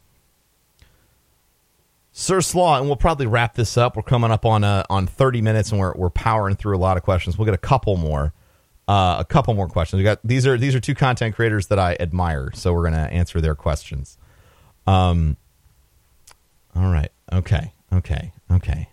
Sir 2.12 2.40
Slaw, 2.40 2.78
and 2.78 2.86
we'll 2.86 2.96
probably 2.96 3.26
wrap 3.26 3.54
this 3.56 3.76
up. 3.76 3.94
We're 3.94 4.02
coming 4.02 4.30
up 4.30 4.46
on 4.46 4.64
uh, 4.64 4.84
on 4.88 5.06
30 5.06 5.42
minutes, 5.42 5.70
and 5.70 5.78
we're 5.78 5.92
we're 5.94 6.08
powering 6.08 6.56
through 6.56 6.74
a 6.74 6.80
lot 6.80 6.96
of 6.96 7.02
questions. 7.02 7.36
We'll 7.36 7.44
get 7.44 7.54
a 7.54 7.58
couple 7.58 7.96
more, 7.96 8.32
uh, 8.88 9.16
a 9.18 9.24
couple 9.26 9.52
more 9.52 9.68
questions. 9.68 9.98
We 9.98 10.04
got 10.04 10.20
these 10.24 10.46
are 10.46 10.56
these 10.56 10.74
are 10.74 10.80
two 10.80 10.94
content 10.94 11.34
creators 11.34 11.66
that 11.66 11.78
I 11.78 11.94
admire, 12.00 12.52
so 12.54 12.72
we're 12.72 12.84
gonna 12.84 13.08
answer 13.12 13.42
their 13.42 13.54
questions. 13.54 14.16
Um. 14.86 15.36
All 16.74 16.90
right. 16.90 17.12
Okay. 17.32 17.74
Okay. 17.92 18.32
Okay. 18.50 18.88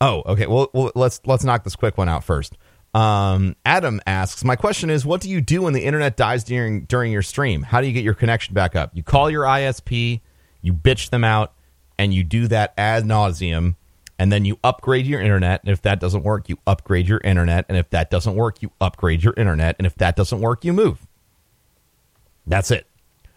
Oh, 0.00 0.22
okay. 0.26 0.46
Well, 0.46 0.70
well, 0.72 0.92
let's 0.94 1.20
let's 1.24 1.42
knock 1.42 1.64
this 1.64 1.74
quick 1.74 1.98
one 1.98 2.08
out 2.08 2.22
first. 2.22 2.56
Um, 2.94 3.56
Adam 3.66 4.00
asks, 4.06 4.44
"My 4.44 4.56
question 4.56 4.88
is, 4.88 5.04
what 5.04 5.20
do 5.20 5.28
you 5.28 5.40
do 5.40 5.62
when 5.62 5.72
the 5.72 5.84
internet 5.84 6.16
dies 6.16 6.44
during 6.44 6.84
during 6.84 7.10
your 7.12 7.22
stream? 7.22 7.62
How 7.62 7.80
do 7.80 7.88
you 7.88 7.92
get 7.92 8.04
your 8.04 8.14
connection 8.14 8.54
back 8.54 8.76
up? 8.76 8.92
You 8.94 9.02
call 9.02 9.28
your 9.30 9.44
ISP, 9.44 10.20
you 10.62 10.72
bitch 10.72 11.10
them 11.10 11.24
out, 11.24 11.52
and 11.98 12.14
you 12.14 12.24
do 12.24 12.46
that 12.48 12.72
ad 12.78 13.04
nauseum 13.04 13.74
And 14.18 14.30
then 14.30 14.44
you 14.44 14.58
upgrade 14.62 15.06
your 15.06 15.20
internet. 15.20 15.60
And 15.64 15.72
if 15.72 15.82
that 15.82 15.98
doesn't 15.98 16.22
work, 16.22 16.48
you 16.48 16.56
upgrade 16.66 17.08
your 17.08 17.20
internet. 17.24 17.66
And 17.68 17.76
if 17.76 17.90
that 17.90 18.10
doesn't 18.10 18.36
work, 18.36 18.62
you 18.62 18.70
upgrade 18.80 19.24
your 19.24 19.34
internet. 19.36 19.74
And 19.78 19.86
if 19.86 19.96
that 19.96 20.14
doesn't 20.14 20.40
work, 20.40 20.64
you 20.64 20.72
move. 20.72 21.04
That's 22.46 22.70
it. 22.70 22.86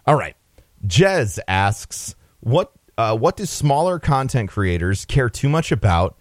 All 0.06 0.16
right. 0.16 0.36
Jez 0.86 1.40
asks, 1.48 2.16
what 2.42 2.72
uh, 2.98 3.18
what 3.18 3.38
do 3.38 3.46
smaller 3.46 4.00
content 4.00 4.50
creators 4.50 5.06
care 5.06 5.30
too 5.30 5.50
much 5.50 5.72
about, 5.72 6.16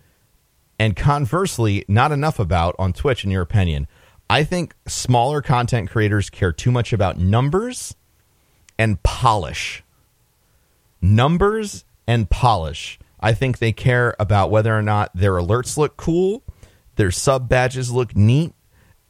and 0.78 0.94
conversely, 0.94 1.84
not 1.88 2.12
enough 2.12 2.38
about 2.38 2.74
on 2.78 2.92
Twitch? 2.92 3.24
In 3.24 3.30
your 3.30 3.42
opinion, 3.42 3.86
I 4.28 4.44
think 4.44 4.74
smaller 4.86 5.40
content 5.40 5.90
creators 5.90 6.30
care 6.30 6.52
too 6.52 6.70
much 6.70 6.92
about 6.92 7.18
numbers 7.18 7.94
and 8.78 9.02
polish. 9.02 9.84
Numbers 11.00 11.84
and 12.06 12.28
polish. 12.28 12.98
I 13.20 13.32
think 13.32 13.58
they 13.58 13.72
care 13.72 14.14
about 14.18 14.50
whether 14.50 14.76
or 14.76 14.82
not 14.82 15.10
their 15.14 15.32
alerts 15.32 15.76
look 15.76 15.96
cool, 15.96 16.42
their 16.96 17.10
sub 17.10 17.48
badges 17.48 17.90
look 17.90 18.16
neat, 18.16 18.52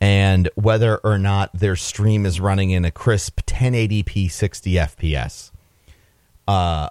and 0.01 0.49
whether 0.55 0.99
or 0.99 1.19
not 1.19 1.51
their 1.53 1.77
stream 1.77 2.27
is 2.27 2.41
running 2.41 2.71
in 2.71 2.85
a 2.85 2.91
crisp 2.91 3.41
1080p 3.47 4.31
60 4.31 4.73
FPS. 4.73 5.51
Uh, 6.47 6.91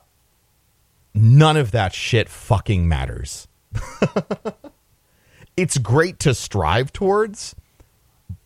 none 1.14 1.58
of 1.58 1.72
that 1.72 1.94
shit 1.94 2.28
fucking 2.28 2.88
matters. 2.88 3.48
it's 5.58 5.78
great 5.78 6.20
to 6.20 6.34
strive 6.34 6.92
towards, 6.92 7.56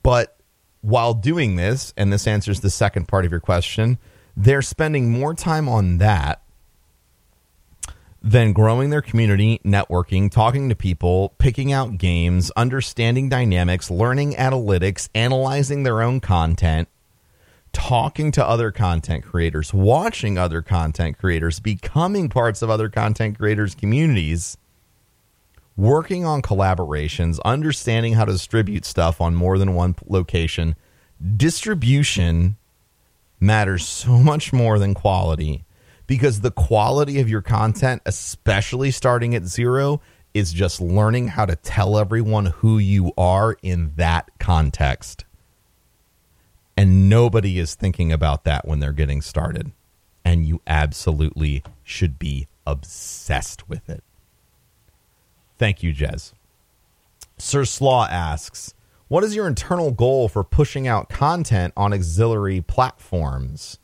but 0.03 0.37
while 0.81 1.13
doing 1.13 1.55
this, 1.55 1.93
and 1.97 2.13
this 2.13 2.27
answers 2.27 2.61
the 2.61 2.69
second 2.69 3.07
part 3.07 3.25
of 3.25 3.31
your 3.31 3.39
question, 3.39 3.97
they're 4.35 4.61
spending 4.61 5.11
more 5.11 5.33
time 5.33 5.67
on 5.67 5.97
that 5.97 6.41
than 8.21 8.53
growing 8.53 8.89
their 8.89 9.01
community, 9.01 9.59
networking, 9.65 10.29
talking 10.29 10.69
to 10.69 10.75
people, 10.75 11.33
picking 11.37 11.71
out 11.71 11.97
games, 11.97 12.51
understanding 12.51 13.29
dynamics, 13.29 13.89
learning 13.89 14.33
analytics, 14.33 15.09
analyzing 15.15 15.83
their 15.83 16.01
own 16.01 16.19
content, 16.19 16.89
talking 17.71 18.31
to 18.31 18.45
other 18.45 18.71
content 18.71 19.23
creators, 19.23 19.73
watching 19.73 20.37
other 20.37 20.61
content 20.61 21.17
creators, 21.17 21.59
becoming 21.59 22.29
parts 22.29 22.61
of 22.61 22.69
other 22.69 22.89
content 22.89 23.37
creators' 23.37 23.75
communities, 23.75 24.57
working 25.79 26.25
on 26.25 26.41
collaborations, 26.41 27.39
understanding 27.45 28.13
how 28.13 28.25
to 28.25 28.33
distribute 28.33 28.83
stuff 28.83 29.21
on 29.21 29.33
more 29.33 29.57
than 29.57 29.73
one 29.73 29.95
location. 30.07 30.75
Distribution 31.37 32.57
matters 33.39 33.87
so 33.87 34.17
much 34.17 34.51
more 34.51 34.77
than 34.77 34.93
quality 34.93 35.63
because 36.05 36.41
the 36.41 36.51
quality 36.51 37.21
of 37.21 37.29
your 37.29 37.41
content, 37.41 38.01
especially 38.05 38.91
starting 38.91 39.33
at 39.35 39.45
zero, 39.45 40.01
is 40.33 40.51
just 40.51 40.81
learning 40.81 41.29
how 41.29 41.45
to 41.45 41.55
tell 41.55 41.97
everyone 41.97 42.47
who 42.47 42.77
you 42.77 43.13
are 43.17 43.55
in 43.63 43.93
that 43.95 44.29
context. 44.37 45.23
And 46.75 47.09
nobody 47.09 47.57
is 47.57 47.75
thinking 47.75 48.11
about 48.11 48.43
that 48.43 48.67
when 48.67 48.81
they're 48.81 48.91
getting 48.91 49.21
started. 49.21 49.71
And 50.25 50.45
you 50.45 50.61
absolutely 50.67 51.63
should 51.83 52.19
be 52.19 52.47
obsessed 52.67 53.69
with 53.69 53.89
it. 53.89 54.03
Thank 55.59 55.83
you, 55.83 55.93
Jez. 55.93 56.31
Sir 57.37 57.65
Slaw 57.65 58.07
asks, 58.07 58.73
What 59.09 59.23
is 59.23 59.35
your 59.35 59.47
internal 59.47 59.91
goal 59.91 60.29
for 60.29 60.43
pushing 60.43 60.87
out 60.87 61.09
content 61.09 61.73
on 61.77 61.93
auxiliary 61.93 62.61
platforms? 62.61 63.77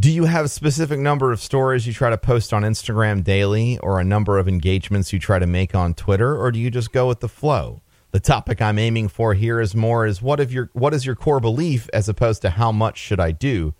Do 0.00 0.12
you 0.12 0.26
have 0.26 0.44
a 0.44 0.48
specific 0.48 1.00
number 1.00 1.32
of 1.32 1.40
stories 1.40 1.84
you 1.88 1.92
try 1.92 2.08
to 2.08 2.16
post 2.16 2.52
on 2.52 2.62
Instagram 2.62 3.24
daily 3.24 3.78
or 3.78 3.98
a 3.98 4.04
number 4.04 4.38
of 4.38 4.46
engagements 4.46 5.12
you 5.12 5.18
try 5.18 5.40
to 5.40 5.46
make 5.46 5.74
on 5.74 5.92
Twitter, 5.92 6.36
or 6.40 6.52
do 6.52 6.60
you 6.60 6.70
just 6.70 6.92
go 6.92 7.08
with 7.08 7.18
the 7.18 7.28
flow? 7.28 7.82
The 8.12 8.20
topic 8.20 8.62
I'm 8.62 8.78
aiming 8.78 9.08
for 9.08 9.34
here 9.34 9.60
is 9.60 9.74
more 9.74 10.06
is 10.06 10.22
what 10.22 10.38
of 10.38 10.52
your 10.52 10.70
what 10.72 10.94
is 10.94 11.04
your 11.04 11.16
core 11.16 11.40
belief 11.40 11.90
as 11.92 12.08
opposed 12.08 12.42
to 12.42 12.50
how 12.50 12.70
much 12.70 12.96
should 12.96 13.18
I 13.18 13.32
do? 13.32 13.74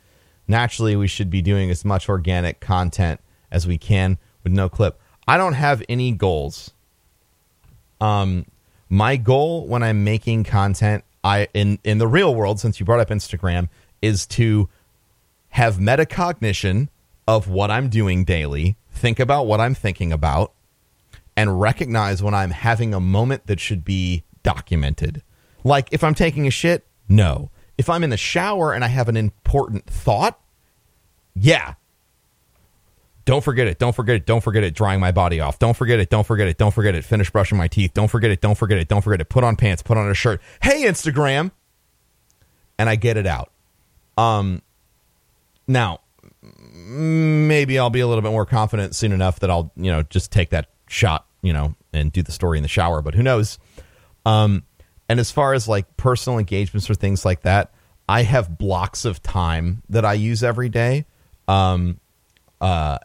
Naturally, 0.48 0.96
we 0.96 1.06
should 1.06 1.30
be 1.30 1.40
doing 1.40 1.70
as 1.70 1.84
much 1.84 2.08
organic 2.08 2.58
content 2.58 3.20
as 3.50 3.66
we 3.66 3.78
can 3.78 4.18
with 4.42 4.52
no 4.52 4.68
clip. 4.68 5.00
I 5.28 5.36
don't 5.36 5.52
have 5.52 5.82
any 5.88 6.12
goals. 6.12 6.72
Um 8.00 8.46
my 8.88 9.16
goal 9.16 9.66
when 9.66 9.82
I'm 9.82 10.02
making 10.02 10.44
content, 10.44 11.04
I 11.22 11.48
in 11.54 11.78
in 11.84 11.98
the 11.98 12.08
real 12.08 12.34
world 12.34 12.58
since 12.58 12.80
you 12.80 12.86
brought 12.86 13.00
up 13.00 13.10
Instagram 13.10 13.68
is 14.00 14.26
to 14.26 14.68
have 15.50 15.76
metacognition 15.76 16.88
of 17.26 17.48
what 17.48 17.70
I'm 17.70 17.88
doing 17.88 18.24
daily, 18.24 18.76
think 18.90 19.20
about 19.20 19.46
what 19.46 19.60
I'm 19.60 19.74
thinking 19.74 20.12
about, 20.12 20.52
and 21.36 21.60
recognize 21.60 22.22
when 22.22 22.34
I'm 22.34 22.50
having 22.50 22.94
a 22.94 23.00
moment 23.00 23.46
that 23.46 23.60
should 23.60 23.84
be 23.84 24.24
documented. 24.42 25.22
Like 25.64 25.88
if 25.92 26.02
I'm 26.02 26.14
taking 26.14 26.46
a 26.46 26.50
shit, 26.50 26.86
no. 27.08 27.50
If 27.76 27.88
I'm 27.88 28.02
in 28.02 28.10
the 28.10 28.16
shower 28.16 28.72
and 28.72 28.82
I 28.82 28.88
have 28.88 29.08
an 29.08 29.16
important 29.16 29.86
thought, 29.86 30.40
yeah. 31.34 31.74
Don't 33.28 33.44
forget 33.44 33.66
it. 33.66 33.78
Don't 33.78 33.94
forget 33.94 34.16
it. 34.16 34.24
Don't 34.24 34.42
forget 34.42 34.64
it. 34.64 34.72
Drying 34.72 35.00
my 35.00 35.12
body 35.12 35.38
off. 35.38 35.58
Don't 35.58 35.76
forget 35.76 36.00
it. 36.00 36.08
Don't 36.08 36.26
forget 36.26 36.48
it. 36.48 36.56
Don't 36.56 36.72
forget 36.72 36.94
it. 36.94 37.04
Finish 37.04 37.28
brushing 37.28 37.58
my 37.58 37.68
teeth. 37.68 37.92
Don't 37.92 38.08
forget 38.08 38.30
it. 38.30 38.40
Don't 38.40 38.54
forget 38.54 38.78
it. 38.78 38.88
Don't 38.88 39.02
forget 39.02 39.20
it. 39.20 39.28
Put 39.28 39.44
on 39.44 39.54
pants. 39.54 39.82
Put 39.82 39.98
on 39.98 40.08
a 40.08 40.14
shirt. 40.14 40.40
Hey, 40.62 40.84
Instagram. 40.84 41.50
And 42.78 42.88
I 42.88 42.96
get 42.96 43.18
it 43.18 43.26
out. 43.26 43.52
Um, 44.16 44.62
now, 45.66 46.00
maybe 46.42 47.78
I'll 47.78 47.90
be 47.90 48.00
a 48.00 48.06
little 48.06 48.22
bit 48.22 48.30
more 48.30 48.46
confident 48.46 48.94
soon 48.94 49.12
enough 49.12 49.40
that 49.40 49.50
I'll, 49.50 49.72
you 49.76 49.92
know, 49.92 50.04
just 50.04 50.32
take 50.32 50.48
that 50.48 50.70
shot, 50.88 51.26
you 51.42 51.52
know, 51.52 51.74
and 51.92 52.10
do 52.10 52.22
the 52.22 52.32
story 52.32 52.56
in 52.56 52.62
the 52.62 52.68
shower, 52.68 53.02
but 53.02 53.14
who 53.14 53.22
knows? 53.22 53.58
Um, 54.24 54.62
and 55.06 55.20
as 55.20 55.30
far 55.30 55.52
as 55.52 55.68
like 55.68 55.98
personal 55.98 56.38
engagements 56.38 56.88
or 56.88 56.94
things 56.94 57.26
like 57.26 57.42
that, 57.42 57.74
I 58.08 58.22
have 58.22 58.56
blocks 58.56 59.04
of 59.04 59.22
time 59.22 59.82
that 59.90 60.06
I 60.06 60.14
use 60.14 60.42
every 60.42 60.70
day. 60.70 61.04
Um, 61.46 62.00
uh, 62.58 62.98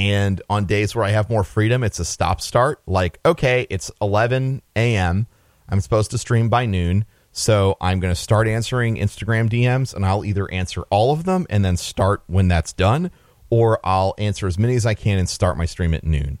and 0.00 0.40
on 0.48 0.64
days 0.64 0.94
where 0.94 1.04
I 1.04 1.10
have 1.10 1.28
more 1.28 1.44
freedom, 1.44 1.84
it's 1.84 1.98
a 1.98 2.06
stop 2.06 2.40
start. 2.40 2.80
Like, 2.86 3.20
okay, 3.26 3.66
it's 3.68 3.90
11 4.00 4.62
a.m. 4.74 5.26
I'm 5.68 5.80
supposed 5.82 6.10
to 6.12 6.18
stream 6.18 6.48
by 6.48 6.64
noon. 6.64 7.04
So 7.32 7.76
I'm 7.82 8.00
going 8.00 8.10
to 8.10 8.18
start 8.18 8.48
answering 8.48 8.96
Instagram 8.96 9.50
DMs 9.50 9.92
and 9.92 10.06
I'll 10.06 10.24
either 10.24 10.50
answer 10.50 10.84
all 10.88 11.12
of 11.12 11.24
them 11.24 11.46
and 11.50 11.62
then 11.62 11.76
start 11.76 12.22
when 12.28 12.48
that's 12.48 12.72
done, 12.72 13.10
or 13.50 13.78
I'll 13.84 14.14
answer 14.16 14.46
as 14.46 14.58
many 14.58 14.74
as 14.74 14.86
I 14.86 14.94
can 14.94 15.18
and 15.18 15.28
start 15.28 15.58
my 15.58 15.66
stream 15.66 15.92
at 15.92 16.02
noon. 16.02 16.38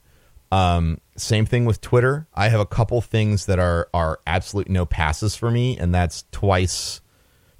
Um, 0.50 0.98
same 1.18 1.44
thing 1.44 1.66
with 1.66 1.82
Twitter. 1.82 2.28
I 2.32 2.48
have 2.48 2.60
a 2.60 2.66
couple 2.66 3.02
things 3.02 3.44
that 3.44 3.58
are 3.58 3.90
are 3.92 4.20
absolute 4.26 4.70
no 4.70 4.86
passes 4.86 5.36
for 5.36 5.50
me, 5.50 5.76
and 5.76 5.94
that's 5.94 6.24
twice, 6.32 7.02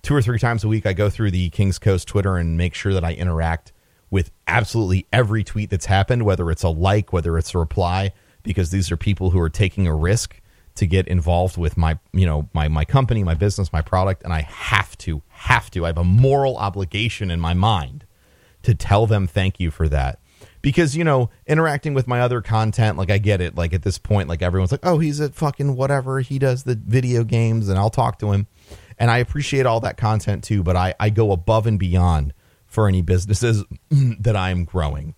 two 0.01 0.15
or 0.15 0.23
three 0.23 0.39
times 0.39 0.65
a 0.65 0.69
week. 0.69 0.87
I 0.87 0.95
go 0.95 1.11
through 1.11 1.31
the 1.31 1.51
Kings 1.51 1.79
Coast 1.79 2.09
Twitter 2.09 2.39
and 2.39 2.57
make 2.57 2.73
sure 2.73 2.95
that 2.95 3.05
I 3.05 3.13
interact 3.13 3.73
with 4.11 4.31
absolutely 4.47 5.07
every 5.13 5.45
tweet 5.45 5.71
that's 5.71 5.87
happened, 5.87 6.25
whether 6.25 6.51
it's 6.51 6.63
a 6.63 6.69
like, 6.69 7.13
whether 7.13 7.39
it's 7.39 7.55
a 7.55 7.59
reply, 7.59 8.13
because 8.43 8.71
these 8.71 8.91
are 8.91 8.97
people 8.97 9.31
who 9.31 9.41
are 9.41 9.51
taking 9.51 9.87
a 9.87 9.95
risk 9.95 10.41
to 10.77 10.87
get 10.87 11.07
involved 11.09 11.57
with 11.57 11.77
my 11.77 11.99
you 12.13 12.25
know 12.25 12.49
my 12.55 12.69
my 12.69 12.85
company 12.85 13.25
my 13.25 13.35
business 13.35 13.73
my 13.73 13.83
product 13.83 14.23
and 14.23 14.33
i 14.33 14.41
have 14.41 14.97
to 14.97 15.21
have 15.29 15.69
to 15.69 15.85
i 15.85 15.89
have 15.89 15.99
a 15.99 16.05
moral 16.05 16.57
obligation 16.57 17.29
in 17.31 17.41
my 17.41 17.53
mind 17.53 18.07
to 18.63 18.75
tell 18.75 19.07
them 19.07 19.27
thank 19.27 19.59
you 19.59 19.71
for 19.71 19.89
that. 19.89 20.19
Because 20.63 20.97
you 20.97 21.05
know 21.05 21.31
interacting 21.47 21.95
with 21.95 22.07
my 22.07 22.21
other 22.21 22.41
content 22.41 22.99
like 22.99 23.11
i 23.11 23.19
get 23.19 23.41
it. 23.41 23.55
Like 23.55 23.73
at 23.73 23.83
this 23.83 23.99
point 23.99 24.29
like 24.29 24.43
everyone's 24.43 24.73
like 24.73 24.85
oh 24.85 24.99
he's 24.99 25.21
a 25.21 25.31
fucking 25.31 25.77
whatever. 25.77 26.21
He 26.21 26.39
does 26.39 26.65
the 26.65 26.75
video 26.75 27.25
games 27.25 27.69
and 27.69 27.79
i'll 27.79 27.91
talk 27.91 28.19
to 28.21 28.33
him. 28.33 28.47
And 28.99 29.11
i 29.11 29.19
appreciate 29.19 29.67
all 29.67 29.81
that 29.81 29.97
content 29.97 30.45
too 30.45 30.63
but 30.63 30.77
i 30.77 30.95
i 31.01 31.11
go 31.11 31.33
above 31.33 31.67
and 31.67 31.79
beyond 31.79 32.35
for 32.71 32.89
any 32.89 33.03
businesses 33.03 33.63
that 33.91 34.37
i'm 34.37 34.65
growing 34.65 35.15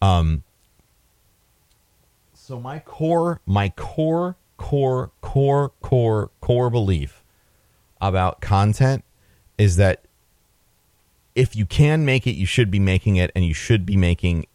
um 0.00 0.44
so 2.32 2.60
my 2.60 2.78
core 2.78 3.40
my 3.46 3.68
core 3.70 4.36
core, 4.56 5.10
core, 5.20 5.72
core, 5.82 6.30
core 6.40 6.70
belief 6.70 7.22
about 8.00 8.40
content 8.40 9.04
is 9.58 9.76
that 9.76 10.04
if 11.34 11.56
you 11.56 11.66
can 11.66 12.04
make 12.04 12.26
it, 12.26 12.32
you 12.32 12.46
should 12.46 12.70
be 12.70 12.78
making 12.78 13.16
it, 13.16 13.30
and 13.34 13.44
you 13.44 13.54
should 13.54 13.84
be 13.84 13.96
making 13.96 14.46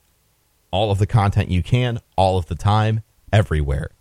all 0.71 0.91
of 0.91 0.97
the 0.97 1.07
content 1.07 1.49
you 1.49 1.61
can, 1.61 1.99
all 2.15 2.37
of 2.37 2.45
the 2.47 2.55
time, 2.55 3.03
everywhere. 3.33 3.91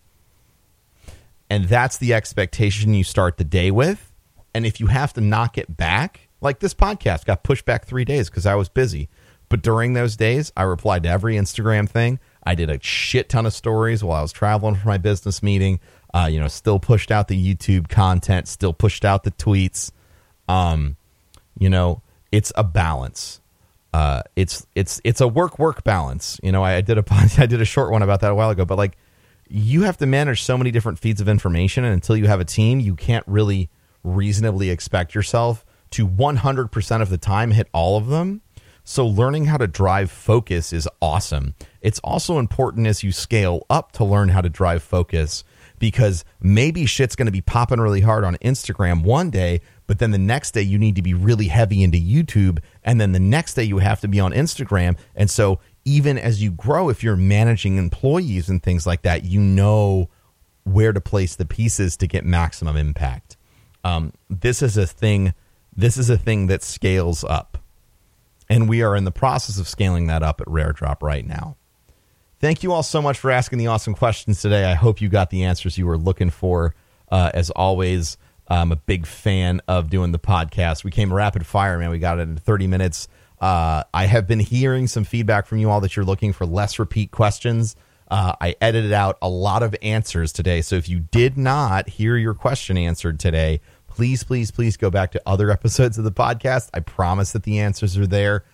And 1.51 1.65
that's 1.65 1.97
the 1.99 2.15
expectation 2.15 2.95
you 2.95 3.05
start 3.05 3.37
the 3.37 3.45
day 3.45 3.71
with. 3.71 4.13
And 4.55 4.65
if 4.65 4.81
you 4.81 4.87
have 4.87 5.13
to 5.15 5.21
knock 5.21 5.59
it 5.59 5.77
back, 5.77 6.28
like 6.41 6.61
this 6.61 6.75
podcast 6.75 7.25
got 7.25 7.43
pushed 7.43 7.65
back 7.65 7.85
three 7.87 8.05
days 8.05 8.31
because 8.31 8.47
I 8.47 8.55
was 8.55 8.69
busy. 8.69 9.09
But 9.49 9.63
during 9.63 9.95
those 9.95 10.17
days, 10.17 10.53
I 10.57 10.63
replied 10.65 11.05
to 11.05 11.09
every 11.09 11.37
Instagram 11.37 11.89
thing. 11.89 12.21
I 12.45 12.55
did 12.55 12.71
a 12.71 12.79
shit 12.83 13.29
ton 13.29 13.47
of 13.47 13.53
stories 13.55 14.05
while 14.05 14.19
I 14.19 14.23
was 14.23 14.33
traveling 14.33 14.75
for 14.75 14.89
my 14.89 14.99
business 14.99 15.43
meeting. 15.43 15.81
Uh, 16.15 16.29
you 16.31 16.39
know, 16.39 16.49
still 16.49 16.79
pushed 16.79 17.11
out 17.11 17.29
the 17.29 17.55
YouTube 17.55 17.89
content, 17.89 18.49
still 18.49 18.73
pushed 18.73 19.05
out 19.05 19.25
the 19.25 19.31
tweets. 19.33 19.91
Um, 20.49 20.97
you 21.59 21.69
know, 21.71 22.03
it's 22.33 22.53
a 22.57 22.65
balance. 22.65 23.41
uh, 23.93 24.23
it's 24.37 24.67
it's 24.75 25.01
it's 25.05 25.21
a 25.21 25.29
work 25.29 25.59
work 25.59 25.83
balance. 25.83 26.39
You 26.43 26.53
know, 26.53 26.63
I, 26.63 26.77
I 26.77 26.81
did 26.83 26.99
a 26.99 27.05
I 27.39 27.47
did 27.47 27.61
a 27.61 27.65
short 27.65 27.91
one 27.91 28.03
about 28.03 28.21
that 28.21 28.31
a 28.31 28.35
while 28.35 28.51
ago, 28.51 28.65
but 28.65 28.79
like 28.79 28.97
you 29.49 29.83
have 29.83 29.97
to 29.99 30.07
manage 30.07 30.43
so 30.43 30.59
many 30.59 30.71
different 30.71 30.99
feeds 30.99 31.21
of 31.23 31.29
information, 31.29 31.85
and 31.85 31.95
until 31.95 32.17
you 32.17 32.27
have 32.27 32.41
a 32.41 32.45
team, 32.45 32.81
you 32.81 32.95
can't 32.95 33.25
really 33.27 33.71
reasonably 34.05 34.71
expect 34.71 35.15
yourself 35.15 35.65
to 35.91 36.07
100% 36.07 37.03
of 37.03 37.11
the 37.11 37.19
time 37.19 37.51
hit 37.53 37.69
all 37.73 37.97
of 37.97 38.07
them. 38.09 38.43
So, 38.85 39.07
learning 39.07 39.45
how 39.45 39.59
to 39.59 39.67
drive 39.67 40.11
focus 40.11 40.73
is 40.73 40.89
awesome. 41.03 41.55
It's 41.83 41.99
also 41.99 42.39
important 42.39 42.87
as 42.87 43.03
you 43.03 43.13
scale 43.13 43.67
up 43.69 43.93
to 43.93 44.05
learn 44.05 44.31
how 44.31 44.41
to 44.41 44.49
drive 44.49 44.83
focus 44.83 45.45
because 45.79 46.25
maybe 46.41 46.87
shit's 46.87 47.15
going 47.15 47.27
to 47.27 47.33
be 47.33 47.43
popping 47.43 47.81
really 47.81 48.01
hard 48.01 48.25
on 48.25 48.37
Instagram 48.37 49.03
one 49.03 49.29
day, 49.29 49.61
but 49.87 49.99
then 49.99 50.11
the 50.11 50.19
next 50.19 50.53
day 50.53 50.63
you 50.63 50.79
need 50.79 50.97
to 50.97 51.03
be 51.03 51.13
really 51.13 51.49
heavy 51.49 51.83
into 51.83 51.99
YouTube. 51.99 52.61
And 52.83 52.99
then 52.99 53.13
the 53.13 53.21
next 53.21 53.55
day 53.55 53.65
you 53.65 53.77
have 53.79 54.01
to 54.01 54.09
be 54.09 54.21
on 54.21 54.33
Instagram. 54.33 54.97
And 55.15 55.31
so, 55.31 55.61
even 55.85 56.17
as 56.19 56.43
you 56.43 56.51
grow, 56.51 56.89
if 56.89 57.03
you're 57.03 57.17
managing 57.17 57.77
employees 57.77 58.49
and 58.49 58.63
things 58.63 58.87
like 58.87 59.03
that, 59.03 59.25
you 59.25 59.41
know 59.41 60.09
where 60.65 60.93
to 60.93 61.01
place 61.01 61.37
the 61.37 61.47
pieces 61.47 61.97
to 61.99 62.07
get 62.07 62.25
maximum 62.25 62.77
impact. 62.77 63.37
Um, 63.85 64.13
this 64.29 64.63
is 64.63 64.77
a 64.77 64.87
thing. 64.87 65.35
This 65.79 65.97
is 65.97 66.11
a 66.11 66.19
thing 66.19 66.49
that 66.49 66.65
scales 66.65 67.23
up, 67.23 67.57
and 68.51 68.69
we 68.69 68.83
are 68.83 68.97
in 68.97 69.05
the 69.05 69.13
process 69.13 69.61
of 69.61 69.69
scaling 69.69 70.09
that 70.09 70.25
up 70.25 70.41
at 70.41 70.49
Rare 70.49 70.73
Drop 70.73 71.05
right 71.05 71.25
now. 71.25 71.57
Thank 72.41 72.65
you 72.65 72.73
all 72.73 72.83
so 72.83 73.01
much 73.01 73.17
for 73.17 73.31
asking 73.31 73.61
the 73.61 73.69
awesome 73.69 73.95
questions 73.95 74.43
today. 74.43 74.65
I 74.65 74.75
hope 74.75 75.01
you 75.01 75.09
got 75.09 75.31
the 75.31 75.45
answers 75.45 75.79
you 75.79 75.87
were 75.87 75.97
looking 75.97 76.31
for. 76.31 76.75
Uh, 77.13 77.31
as 77.33 77.51
always, 77.51 78.17
I'm 78.49 78.73
a 78.73 78.77
big 78.77 79.07
fan 79.07 79.61
of 79.69 79.89
doing 79.89 80.11
the 80.11 80.19
podcast. 80.19 80.83
We 80.83 80.91
came 80.91 81.13
rapid 81.15 81.47
fire, 81.47 81.79
man. 81.79 81.91
We 81.91 82.01
got 82.01 82.19
it 82.19 82.23
in 82.23 82.39
30 82.39 82.67
minutes. 82.67 83.07
Uh, 83.41 83.85
I 83.95 84.07
have 84.07 84.27
been 84.27 84.41
hearing 84.41 84.89
some 84.89 85.05
feedback 85.05 85.47
from 85.47 85.59
you 85.59 85.71
all 85.71 85.81
that 85.83 85.95
you're 85.95 86.05
looking 86.05 86.33
for 86.33 86.45
less 86.45 86.81
repeat 86.81 87.13
questions. 87.13 87.77
Uh, 88.11 88.35
I 88.41 88.57
edited 88.61 88.93
out 88.93 89.17
a 89.23 89.29
lot 89.29 89.63
of 89.63 89.77
answers 89.81 90.33
today. 90.33 90.61
So 90.61 90.75
if 90.75 90.89
you 90.89 90.99
did 90.99 91.39
not 91.39 91.89
hear 91.89 92.17
your 92.17 92.35
question 92.35 92.77
answered 92.77 93.21
today, 93.21 93.61
please, 93.99 94.23
please, 94.23 94.53
please 94.53 94.77
go 94.77 94.91
back 94.91 95.11
to 95.11 95.21
other 95.27 95.51
episodes 95.59 95.99
of 95.99 96.05
the 96.05 96.13
podcast. 96.13 96.71
I 96.73 96.79
promise 96.79 97.33
that 97.33 97.43
the 97.43 97.59
answers 97.59 97.99
are 97.99 98.07
there. 98.07 98.45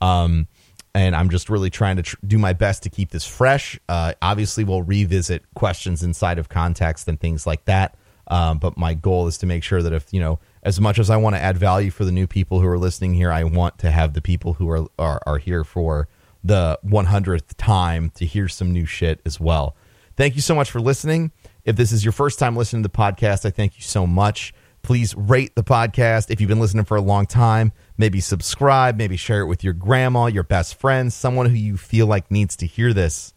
Um, 0.00 0.46
and 0.94 1.16
I'm 1.16 1.28
just 1.28 1.50
really 1.50 1.70
trying 1.70 1.96
to 1.96 2.04
tr- 2.04 2.14
do 2.24 2.38
my 2.38 2.52
best 2.52 2.84
to 2.84 2.88
keep 2.88 3.10
this 3.10 3.26
fresh. 3.26 3.80
Uh, 3.88 4.12
obviously, 4.22 4.62
we'll 4.62 4.82
revisit 4.82 5.42
questions 5.54 6.04
inside 6.04 6.38
of 6.38 6.48
context 6.48 7.08
and 7.08 7.18
things 7.18 7.48
like 7.48 7.64
that. 7.64 7.96
Um, 8.28 8.58
but 8.58 8.76
my 8.78 8.94
goal 8.94 9.26
is 9.26 9.38
to 9.38 9.46
make 9.46 9.64
sure 9.64 9.82
that 9.82 9.92
if 9.92 10.06
you 10.12 10.20
know, 10.20 10.38
as 10.62 10.80
much 10.80 11.00
as 11.00 11.10
I 11.10 11.16
want 11.16 11.34
to 11.34 11.42
add 11.42 11.58
value 11.58 11.90
for 11.90 12.04
the 12.04 12.12
new 12.12 12.28
people 12.28 12.60
who 12.60 12.68
are 12.68 12.78
listening 12.78 13.14
here, 13.14 13.32
I 13.32 13.42
want 13.42 13.78
to 13.78 13.90
have 13.90 14.12
the 14.12 14.22
people 14.22 14.52
who 14.52 14.70
are 14.70 14.86
are, 15.00 15.20
are 15.26 15.38
here 15.38 15.64
for 15.64 16.06
the 16.44 16.78
100th 16.86 17.56
time 17.56 18.10
to 18.14 18.24
hear 18.24 18.46
some 18.46 18.72
new 18.72 18.86
shit 18.86 19.20
as 19.26 19.40
well. 19.40 19.74
Thank 20.16 20.36
you 20.36 20.42
so 20.42 20.54
much 20.54 20.70
for 20.70 20.80
listening. 20.80 21.32
If 21.64 21.74
this 21.74 21.90
is 21.90 22.04
your 22.04 22.12
first 22.12 22.38
time 22.38 22.54
listening 22.54 22.84
to 22.84 22.88
the 22.88 22.96
podcast, 22.96 23.44
I 23.44 23.50
thank 23.50 23.76
you 23.76 23.82
so 23.82 24.06
much. 24.06 24.54
Please 24.82 25.14
rate 25.14 25.54
the 25.54 25.62
podcast. 25.62 26.30
If 26.30 26.40
you've 26.40 26.48
been 26.48 26.60
listening 26.60 26.84
for 26.84 26.96
a 26.96 27.00
long 27.00 27.26
time, 27.26 27.72
maybe 27.96 28.20
subscribe, 28.20 28.96
maybe 28.96 29.16
share 29.16 29.40
it 29.40 29.46
with 29.46 29.62
your 29.62 29.72
grandma, 29.72 30.26
your 30.26 30.42
best 30.42 30.74
friend, 30.74 31.12
someone 31.12 31.46
who 31.46 31.56
you 31.56 31.76
feel 31.76 32.06
like 32.06 32.30
needs 32.30 32.56
to 32.56 32.66
hear 32.66 32.92
this. 32.92 33.32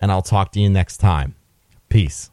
And 0.00 0.12
I'll 0.12 0.22
talk 0.22 0.52
to 0.52 0.60
you 0.60 0.68
next 0.68 0.98
time. 0.98 1.34
Peace. 1.88 2.30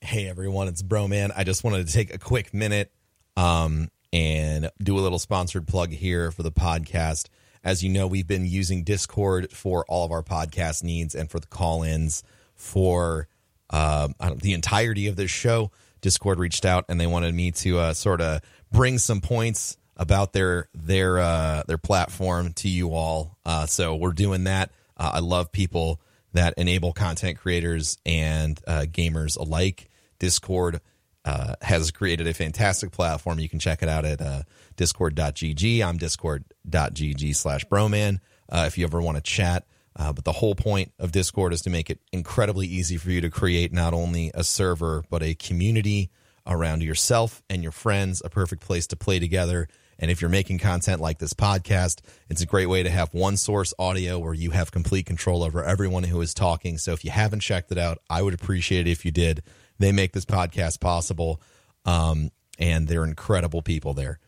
Hey 0.00 0.28
everyone, 0.28 0.68
it's 0.68 0.82
Broman. 0.82 1.32
I 1.34 1.44
just 1.44 1.64
wanted 1.64 1.86
to 1.86 1.92
take 1.92 2.12
a 2.12 2.18
quick 2.18 2.52
minute 2.52 2.92
um, 3.36 3.90
and 4.12 4.70
do 4.82 4.98
a 4.98 5.00
little 5.00 5.18
sponsored 5.18 5.66
plug 5.66 5.90
here 5.90 6.30
for 6.30 6.42
the 6.42 6.52
podcast. 6.52 7.28
As 7.62 7.82
you 7.82 7.88
know, 7.88 8.06
we've 8.06 8.26
been 8.26 8.44
using 8.44 8.84
Discord 8.84 9.50
for 9.50 9.84
all 9.88 10.04
of 10.04 10.12
our 10.12 10.22
podcast 10.22 10.82
needs 10.82 11.14
and 11.14 11.30
for 11.30 11.40
the 11.40 11.46
call 11.46 11.82
ins 11.82 12.22
for 12.54 13.28
uh, 13.70 14.08
the 14.36 14.52
entirety 14.52 15.06
of 15.06 15.16
this 15.16 15.30
show. 15.30 15.70
Discord 16.04 16.38
reached 16.38 16.66
out 16.66 16.84
and 16.90 17.00
they 17.00 17.06
wanted 17.06 17.34
me 17.34 17.50
to 17.50 17.78
uh, 17.78 17.94
sort 17.94 18.20
of 18.20 18.42
bring 18.70 18.98
some 18.98 19.22
points 19.22 19.78
about 19.96 20.34
their 20.34 20.68
their 20.74 21.18
uh, 21.18 21.62
their 21.66 21.78
platform 21.78 22.52
to 22.52 22.68
you 22.68 22.92
all. 22.92 23.38
Uh, 23.46 23.64
so 23.64 23.96
we're 23.96 24.12
doing 24.12 24.44
that. 24.44 24.70
Uh, 24.98 25.12
I 25.14 25.20
love 25.20 25.50
people 25.50 26.02
that 26.34 26.52
enable 26.58 26.92
content 26.92 27.38
creators 27.38 27.96
and 28.04 28.60
uh, 28.66 28.84
gamers 28.86 29.38
alike. 29.38 29.88
Discord 30.18 30.82
uh, 31.24 31.54
has 31.62 31.90
created 31.90 32.26
a 32.26 32.34
fantastic 32.34 32.92
platform. 32.92 33.38
You 33.38 33.48
can 33.48 33.58
check 33.58 33.82
it 33.82 33.88
out 33.88 34.04
at 34.04 34.20
uh, 34.20 34.42
discord.gg. 34.76 35.82
I'm 35.82 35.96
discord.gg 35.96 37.34
slash 37.34 37.64
broman 37.64 38.20
if 38.52 38.76
you 38.76 38.84
ever 38.84 39.00
want 39.00 39.16
to 39.16 39.22
chat. 39.22 39.64
Uh, 39.96 40.12
but 40.12 40.24
the 40.24 40.32
whole 40.32 40.54
point 40.54 40.92
of 40.98 41.12
Discord 41.12 41.52
is 41.52 41.62
to 41.62 41.70
make 41.70 41.88
it 41.88 42.00
incredibly 42.12 42.66
easy 42.66 42.96
for 42.96 43.10
you 43.10 43.20
to 43.20 43.30
create 43.30 43.72
not 43.72 43.94
only 43.94 44.30
a 44.34 44.42
server, 44.42 45.04
but 45.08 45.22
a 45.22 45.34
community 45.34 46.10
around 46.46 46.82
yourself 46.82 47.42
and 47.48 47.62
your 47.62 47.72
friends, 47.72 48.20
a 48.24 48.28
perfect 48.28 48.62
place 48.62 48.86
to 48.88 48.96
play 48.96 49.18
together. 49.18 49.68
And 49.98 50.10
if 50.10 50.20
you're 50.20 50.30
making 50.30 50.58
content 50.58 51.00
like 51.00 51.18
this 51.18 51.32
podcast, 51.32 52.00
it's 52.28 52.42
a 52.42 52.46
great 52.46 52.66
way 52.66 52.82
to 52.82 52.90
have 52.90 53.14
one 53.14 53.36
source 53.36 53.72
audio 53.78 54.18
where 54.18 54.34
you 54.34 54.50
have 54.50 54.72
complete 54.72 55.06
control 55.06 55.44
over 55.44 55.62
everyone 55.62 56.02
who 56.02 56.20
is 56.20 56.34
talking. 56.34 56.78
So 56.78 56.92
if 56.92 57.04
you 57.04 57.12
haven't 57.12 57.40
checked 57.40 57.70
it 57.70 57.78
out, 57.78 57.98
I 58.10 58.22
would 58.22 58.34
appreciate 58.34 58.88
it 58.88 58.90
if 58.90 59.04
you 59.04 59.12
did. 59.12 59.42
They 59.78 59.92
make 59.92 60.12
this 60.12 60.24
podcast 60.24 60.80
possible, 60.80 61.40
um, 61.84 62.30
and 62.58 62.88
they're 62.88 63.04
incredible 63.04 63.62
people 63.62 63.94
there. 63.94 64.18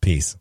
Peace. 0.00 0.36